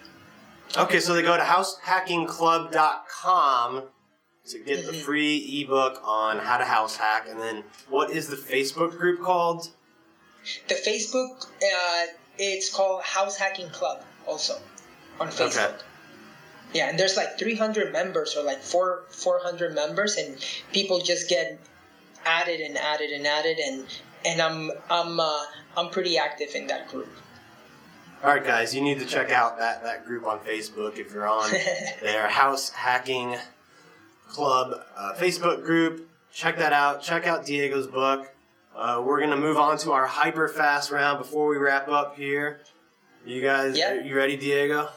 Okay, 0.77 1.01
so 1.01 1.15
they 1.15 1.23
go 1.23 1.37
to 1.37 1.43
househackingclub.com 1.43 3.83
to 4.47 4.59
get 4.59 4.79
mm-hmm. 4.79 4.87
the 4.89 4.95
free 4.95 5.63
ebook 5.63 6.01
on 6.03 6.39
how 6.39 6.57
to 6.57 6.65
house 6.65 6.97
hack, 6.97 7.27
and 7.29 7.39
then 7.39 7.63
what 7.89 8.11
is 8.11 8.27
the 8.29 8.37
Facebook 8.37 8.99
group 8.99 9.21
called? 9.21 9.69
The 10.69 10.75
Facebook, 10.75 11.45
uh, 11.45 12.07
it's 12.39 12.75
called 12.75 13.05
House 13.05 13.37
Hacking 13.37 13.69
Club, 13.69 14.03
also 14.27 14.59
on 15.21 15.29
Facebook. 15.29 15.69
Okay. 15.69 15.75
Yeah, 16.75 16.89
and 16.89 16.99
there's 16.99 17.17
like 17.17 17.39
300 17.39 17.93
members 17.93 18.35
or 18.37 18.43
like 18.43 18.63
four 18.63 19.05
400 19.11 19.75
members, 19.75 20.17
and 20.17 20.37
people 20.73 21.01
just 21.01 21.29
get 21.29 21.61
added 22.25 22.61
and 22.61 22.79
added 22.79 23.11
and 23.11 23.27
added, 23.27 23.59
and 23.59 23.85
and 24.25 24.41
I'm 24.41 24.71
I'm 24.91 25.21
uh, 25.21 25.45
I'm 25.77 25.91
pretty 25.91 26.17
active 26.17 26.55
in 26.55 26.67
that 26.69 26.89
group. 26.89 27.09
All 28.25 28.31
right, 28.31 28.45
guys, 28.45 28.75
you 28.75 28.81
need 28.81 29.01
to 29.01 29.05
check 29.05 29.33
out 29.33 29.59
that, 29.59 29.83
that 29.83 30.07
group 30.07 30.25
on 30.25 30.39
Facebook 30.41 30.97
if 30.97 31.13
you're 31.13 31.27
on 31.27 31.51
their 32.01 32.29
House 32.29 32.71
Hacking 32.71 33.37
Club 34.29 34.81
uh, 34.97 35.15
Facebook 35.17 35.65
group. 35.65 36.09
Check 36.33 36.57
that 36.59 36.73
out. 36.73 37.03
Check 37.03 37.27
out 37.27 37.45
Diego's 37.45 37.89
book. 37.89 38.33
Uh, 38.75 39.03
we're 39.05 39.21
gonna 39.21 39.37
move 39.37 39.59
on 39.59 39.77
to 39.79 39.93
our 39.93 40.07
hyper 40.07 40.49
fast 40.49 40.91
round 40.91 41.19
before 41.19 41.49
we 41.49 41.59
wrap 41.59 41.89
up 41.89 42.17
here. 42.17 42.61
You 43.27 43.43
guys, 43.43 43.77
yep. 43.77 44.05
you 44.07 44.17
ready, 44.17 44.37
Diego? 44.37 44.89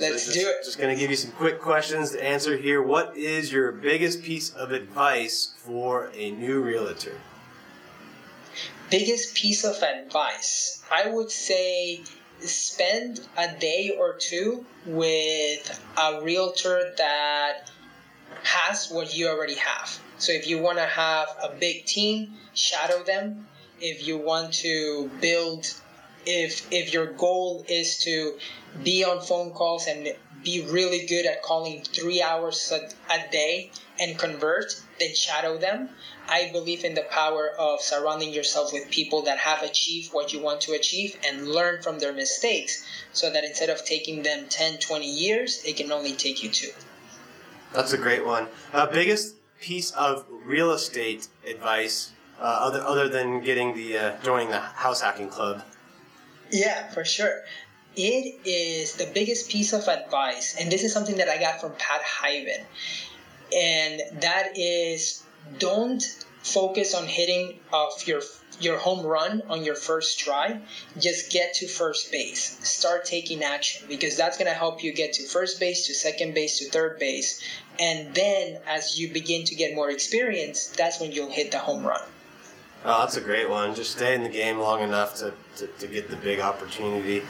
Let's 0.00 0.24
so 0.24 0.32
just, 0.32 0.44
do 0.44 0.48
it. 0.48 0.64
Just 0.64 0.78
going 0.78 0.94
to 0.94 1.00
give 1.00 1.10
you 1.10 1.16
some 1.16 1.32
quick 1.32 1.60
questions 1.60 2.12
to 2.12 2.24
answer 2.24 2.56
here. 2.56 2.82
What 2.82 3.16
is 3.16 3.52
your 3.52 3.72
biggest 3.72 4.22
piece 4.22 4.50
of 4.50 4.72
advice 4.72 5.54
for 5.58 6.10
a 6.14 6.30
new 6.30 6.62
realtor? 6.62 7.20
Biggest 8.90 9.34
piece 9.34 9.64
of 9.64 9.82
advice 9.82 10.82
I 10.92 11.08
would 11.08 11.30
say 11.30 12.02
spend 12.40 13.20
a 13.38 13.56
day 13.58 13.96
or 13.98 14.14
two 14.14 14.64
with 14.84 15.80
a 15.96 16.20
realtor 16.22 16.92
that 16.98 17.70
has 18.42 18.90
what 18.90 19.16
you 19.16 19.28
already 19.28 19.54
have. 19.54 19.98
So 20.18 20.32
if 20.32 20.46
you 20.46 20.58
want 20.58 20.78
to 20.78 20.86
have 20.86 21.28
a 21.42 21.54
big 21.58 21.86
team, 21.86 22.34
shadow 22.54 23.02
them. 23.02 23.46
If 23.80 24.06
you 24.06 24.18
want 24.18 24.52
to 24.54 25.10
build 25.20 25.72
if 26.26 26.66
if 26.70 26.92
your 26.92 27.06
goal 27.06 27.64
is 27.68 27.98
to 28.00 28.38
be 28.82 29.04
on 29.04 29.20
phone 29.20 29.50
calls 29.50 29.86
and 29.86 30.14
be 30.42 30.66
really 30.68 31.06
good 31.06 31.26
at 31.26 31.42
calling 31.42 31.82
three 31.82 32.22
hours 32.22 32.72
a, 32.72 32.88
a, 33.12 33.30
day 33.30 33.70
and 34.00 34.18
convert, 34.18 34.74
then 34.98 35.14
shadow 35.14 35.56
them. 35.58 35.88
I 36.28 36.50
believe 36.52 36.84
in 36.84 36.94
the 36.94 37.06
power 37.10 37.50
of 37.58 37.80
surrounding 37.80 38.32
yourself 38.32 38.72
with 38.72 38.90
people 38.90 39.22
that 39.22 39.38
have 39.38 39.62
achieved 39.62 40.12
what 40.12 40.32
you 40.32 40.40
want 40.40 40.62
to 40.62 40.72
achieve 40.72 41.16
and 41.24 41.48
learn 41.48 41.82
from 41.82 41.98
their 41.98 42.12
mistakes 42.12 42.84
so 43.12 43.30
that 43.30 43.44
instead 43.44 43.70
of 43.70 43.84
taking 43.84 44.22
them 44.22 44.46
10, 44.48 44.78
20 44.78 45.06
years, 45.06 45.62
it 45.64 45.76
can 45.76 45.92
only 45.92 46.12
take 46.12 46.42
you 46.42 46.50
two. 46.50 46.70
That's 47.72 47.92
a 47.92 47.98
great 47.98 48.26
one. 48.26 48.48
Uh, 48.72 48.86
biggest 48.86 49.36
piece 49.60 49.92
of 49.92 50.26
real 50.44 50.72
estate 50.72 51.28
advice, 51.46 52.12
uh, 52.40 52.42
other, 52.42 52.80
other 52.80 53.08
than 53.08 53.42
getting 53.42 53.74
the 53.74 53.96
uh, 53.96 54.16
joining 54.22 54.50
the 54.50 54.60
house 54.60 55.00
hacking 55.00 55.28
club. 55.28 55.62
Yeah, 56.52 56.88
for 56.90 57.04
sure. 57.04 57.42
It 57.96 58.40
is 58.46 58.94
the 58.94 59.10
biggest 59.12 59.50
piece 59.50 59.72
of 59.72 59.88
advice, 59.88 60.56
and 60.58 60.70
this 60.70 60.84
is 60.84 60.92
something 60.92 61.16
that 61.16 61.28
I 61.28 61.38
got 61.38 61.60
from 61.60 61.72
Pat 61.78 62.02
Hiban, 62.02 62.64
and 63.54 64.22
that 64.22 64.56
is 64.56 65.24
don't 65.58 66.02
focus 66.42 66.94
on 66.94 67.06
hitting 67.06 67.58
off 67.72 68.06
your 68.06 68.22
your 68.60 68.78
home 68.78 69.04
run 69.04 69.42
on 69.48 69.64
your 69.64 69.74
first 69.74 70.18
try. 70.18 70.60
Just 70.98 71.32
get 71.32 71.54
to 71.54 71.66
first 71.66 72.12
base. 72.12 72.58
Start 72.66 73.04
taking 73.04 73.42
action 73.42 73.86
because 73.88 74.16
that's 74.16 74.36
going 74.36 74.50
to 74.50 74.56
help 74.56 74.84
you 74.84 74.92
get 74.92 75.14
to 75.14 75.26
first 75.26 75.58
base, 75.58 75.86
to 75.86 75.94
second 75.94 76.34
base, 76.34 76.58
to 76.58 76.70
third 76.70 76.98
base. 76.98 77.42
And 77.80 78.14
then 78.14 78.58
as 78.66 78.98
you 78.98 79.12
begin 79.12 79.44
to 79.46 79.54
get 79.54 79.74
more 79.74 79.90
experience, 79.90 80.68
that's 80.68 81.00
when 81.00 81.12
you'll 81.12 81.30
hit 81.30 81.50
the 81.50 81.58
home 81.58 81.84
run. 81.84 82.02
Oh, 82.84 83.00
that's 83.00 83.16
a 83.16 83.20
great 83.20 83.48
one. 83.48 83.74
Just 83.74 83.92
stay 83.92 84.14
in 84.14 84.22
the 84.22 84.28
game 84.28 84.58
long 84.58 84.82
enough 84.82 85.16
to, 85.16 85.32
to, 85.56 85.66
to 85.66 85.86
get 85.86 86.08
the 86.10 86.16
big 86.16 86.40
opportunity. 86.40 87.22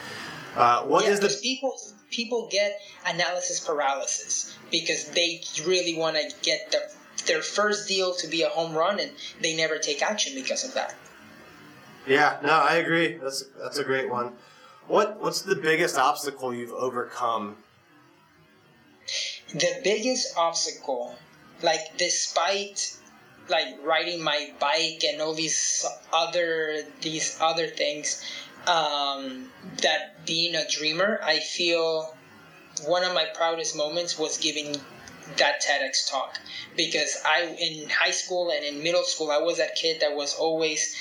Uh, 0.57 0.83
what 0.83 1.05
yeah, 1.05 1.11
is 1.11 1.21
the 1.21 1.41
people 1.43 1.75
people 2.11 2.49
get 2.51 2.79
analysis 3.07 3.59
paralysis 3.61 4.57
because 4.71 5.07
they 5.11 5.41
really 5.67 5.97
want 5.97 6.15
to 6.15 6.31
get 6.43 6.71
the, 6.71 6.81
their 7.27 7.41
first 7.43 7.89
deal 7.89 8.15
to 8.15 8.29
be 8.29 8.43
a 8.43 8.49
home 8.49 8.75
run 8.75 9.01
and 9.01 9.11
they 9.41 9.57
never 9.57 9.79
take 9.79 10.03
action 10.03 10.35
because 10.35 10.65
of 10.65 10.75
that. 10.75 10.95
Yeah, 12.07 12.39
no, 12.43 12.51
I 12.51 12.77
agree. 12.77 13.17
That's 13.17 13.45
that's 13.61 13.79
a 13.79 13.85
great 13.85 14.11
one. 14.11 14.33
What 14.89 15.21
what's 15.21 15.43
the 15.43 15.57
biggest 15.57 15.97
obstacle 15.97 16.53
you've 16.53 16.73
overcome? 16.73 17.57
The 19.55 19.81
biggest 19.85 20.37
obstacle, 20.37 21.15
like 21.63 21.81
despite 21.97 22.97
like 23.49 23.67
riding 23.83 24.23
my 24.23 24.53
bike 24.61 25.03
and 25.05 25.21
all 25.21 25.35
these 25.35 25.85
other 26.13 26.85
these 27.01 27.37
other 27.41 27.67
things 27.67 28.23
um, 28.67 29.49
that 29.83 30.25
being 30.27 30.55
a 30.55 30.69
dreamer 30.69 31.21
i 31.25 31.41
feel 31.41 32.15
one 32.85 33.05
of 33.05 33.13
my 33.15 33.27
proudest 33.35 33.77
moments 33.77 34.19
was 34.19 34.39
giving 34.39 34.81
that 35.37 35.63
TEDx 35.63 36.11
talk 36.11 36.41
because 36.77 37.17
I 37.25 37.55
in 37.59 37.89
high 37.89 38.11
school 38.11 38.51
and 38.51 38.65
in 38.65 38.83
middle 38.83 39.05
school 39.05 39.31
I 39.31 39.39
was 39.39 39.59
that 39.59 39.77
kid 39.77 40.01
that 40.01 40.15
was 40.15 40.35
always 40.35 40.97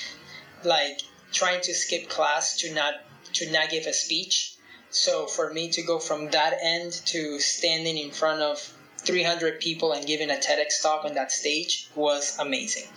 like 0.64 1.00
trying 1.32 1.60
to 1.62 1.74
skip 1.74 2.08
class 2.08 2.58
to 2.58 2.72
not 2.72 2.94
to 3.34 3.50
not 3.50 3.70
give 3.70 3.86
a 3.86 3.92
speech. 3.92 4.54
So 4.90 5.26
for 5.26 5.52
me 5.52 5.70
to 5.70 5.82
go 5.82 5.98
from 5.98 6.30
that 6.30 6.58
end 6.62 6.92
to 7.06 7.40
standing 7.40 7.96
in 7.96 8.10
front 8.10 8.42
of 8.42 8.72
300 9.04 9.60
people 9.60 9.92
and 9.92 10.06
giving 10.06 10.30
a 10.30 10.34
TEDx 10.34 10.82
talk 10.82 11.04
on 11.04 11.14
that 11.14 11.32
stage 11.32 11.88
was 11.94 12.38
amazing. 12.38 12.88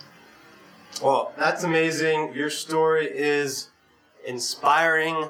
Well, 1.02 1.32
that's 1.36 1.62
amazing. 1.62 2.32
Your 2.34 2.50
story 2.50 3.06
is 3.06 3.68
inspiring. 4.26 5.28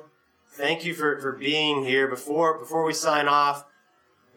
Thank 0.51 0.85
you 0.85 0.95
for, 0.95 1.21
for 1.21 1.33
being 1.33 1.85
here. 1.85 2.07
Before 2.07 2.59
before 2.59 2.85
we 2.85 2.93
sign 2.93 3.27
off, 3.27 3.65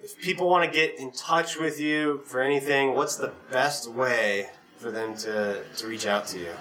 if 0.03 0.17
people 0.19 0.49
want 0.49 0.71
to 0.71 0.75
get 0.75 0.97
in 0.97 1.11
touch 1.11 1.57
with 1.57 1.79
you 1.79 2.21
for 2.25 2.41
anything, 2.41 2.95
what's 2.95 3.15
the 3.15 3.31
best 3.51 3.89
way 3.89 4.49
for 4.77 4.91
them 4.91 5.15
to, 5.17 5.61
to 5.77 5.87
reach 5.87 6.07
out 6.07 6.27
to 6.27 6.39
you? 6.39 6.53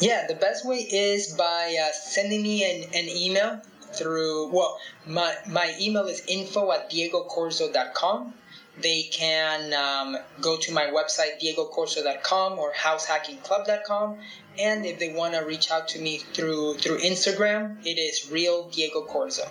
Yeah, 0.00 0.26
the 0.26 0.34
best 0.34 0.66
way 0.66 0.78
is 0.78 1.34
by 1.36 1.76
uh, 1.80 1.92
sending 1.92 2.42
me 2.42 2.64
an, 2.64 2.90
an 2.94 3.08
email 3.08 3.62
through, 3.94 4.48
well, 4.48 4.78
my, 5.06 5.34
my 5.48 5.74
email 5.80 6.06
is 6.06 6.22
info 6.26 6.72
at 6.72 6.90
diegocorzo.com 6.90 8.34
they 8.80 9.04
can 9.04 9.72
um, 9.72 10.16
go 10.40 10.56
to 10.56 10.72
my 10.72 10.84
website 10.86 11.40
diegocorzo.com 11.42 12.58
or 12.58 12.72
househackingclub.com 12.72 14.18
and 14.58 14.84
if 14.86 14.98
they 14.98 15.12
want 15.12 15.34
to 15.34 15.40
reach 15.40 15.70
out 15.70 15.88
to 15.88 16.00
me 16.00 16.18
through 16.18 16.74
through 16.74 16.98
instagram 16.98 17.76
it 17.84 17.98
is 17.98 18.30
real 18.30 18.68
diego 18.70 19.04
corzo 19.06 19.48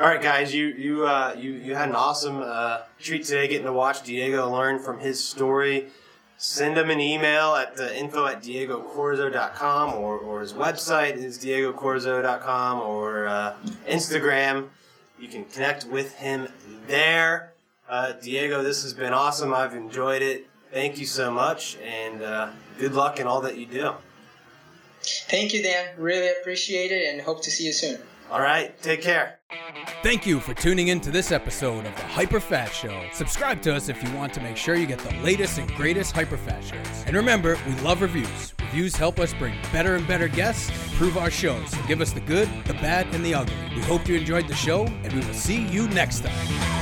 all 0.00 0.06
right 0.06 0.22
guys 0.22 0.54
you 0.54 0.68
you 0.68 1.06
uh, 1.06 1.34
you, 1.38 1.52
you 1.52 1.74
had 1.74 1.88
an 1.88 1.94
awesome 1.94 2.40
uh, 2.42 2.80
treat 2.98 3.24
today 3.24 3.46
getting 3.46 3.66
to 3.66 3.72
watch 3.72 4.02
diego 4.02 4.50
learn 4.50 4.78
from 4.78 4.98
his 4.98 5.22
story. 5.22 5.88
Send 6.38 6.76
him 6.76 6.90
an 6.90 6.98
email 6.98 7.54
at 7.54 7.76
the 7.76 7.96
info 7.96 8.26
at 8.26 8.42
diegocorzo.com 8.42 9.94
or, 9.94 10.18
or 10.18 10.40
his 10.40 10.54
website 10.54 11.14
is 11.14 11.38
diegocorzo.com 11.38 12.80
or 12.80 13.28
uh, 13.28 13.54
instagram. 13.86 14.70
You 15.20 15.28
can 15.28 15.44
connect 15.44 15.84
with 15.84 16.16
him 16.16 16.48
there 16.88 17.51
uh, 17.88 18.12
Diego, 18.12 18.62
this 18.62 18.82
has 18.82 18.94
been 18.94 19.12
awesome. 19.12 19.52
I've 19.52 19.74
enjoyed 19.74 20.22
it. 20.22 20.46
Thank 20.72 20.98
you 20.98 21.06
so 21.06 21.30
much, 21.30 21.76
and 21.84 22.22
uh, 22.22 22.50
good 22.78 22.94
luck 22.94 23.20
in 23.20 23.26
all 23.26 23.42
that 23.42 23.58
you 23.58 23.66
do. 23.66 23.92
Thank 25.28 25.52
you, 25.52 25.62
Dan. 25.62 25.88
Really 25.98 26.30
appreciate 26.40 26.92
it, 26.92 27.12
and 27.12 27.20
hope 27.20 27.42
to 27.42 27.50
see 27.50 27.66
you 27.66 27.72
soon. 27.72 27.98
All 28.30 28.40
right, 28.40 28.80
take 28.80 29.02
care. 29.02 29.40
Thank 30.02 30.26
you 30.26 30.40
for 30.40 30.54
tuning 30.54 30.88
in 30.88 31.00
to 31.02 31.10
this 31.10 31.30
episode 31.30 31.84
of 31.84 31.94
the 31.94 32.02
HyperFast 32.02 32.70
Show. 32.70 33.06
Subscribe 33.12 33.60
to 33.62 33.74
us 33.74 33.90
if 33.90 34.02
you 34.02 34.10
want 34.14 34.32
to 34.32 34.40
make 34.40 34.56
sure 34.56 34.74
you 34.74 34.86
get 34.86 35.00
the 35.00 35.14
latest 35.16 35.58
and 35.58 35.70
greatest 35.74 36.14
HyperFast 36.14 36.62
shows. 36.62 37.04
And 37.06 37.14
remember, 37.14 37.58
we 37.66 37.74
love 37.82 38.00
reviews. 38.00 38.54
Reviews 38.60 38.96
help 38.96 39.18
us 39.18 39.34
bring 39.34 39.54
better 39.70 39.96
and 39.96 40.08
better 40.08 40.28
guests 40.28 40.70
and 40.70 40.92
improve 40.92 41.18
our 41.18 41.30
shows. 41.30 41.70
So 41.70 41.82
give 41.86 42.00
us 42.00 42.12
the 42.12 42.20
good, 42.20 42.48
the 42.64 42.74
bad, 42.74 43.06
and 43.14 43.22
the 43.22 43.34
ugly. 43.34 43.54
We 43.76 43.82
hope 43.82 44.08
you 44.08 44.16
enjoyed 44.16 44.48
the 44.48 44.54
show, 44.54 44.86
and 44.86 45.12
we 45.12 45.20
will 45.20 45.34
see 45.34 45.66
you 45.66 45.86
next 45.88 46.20
time. 46.24 46.81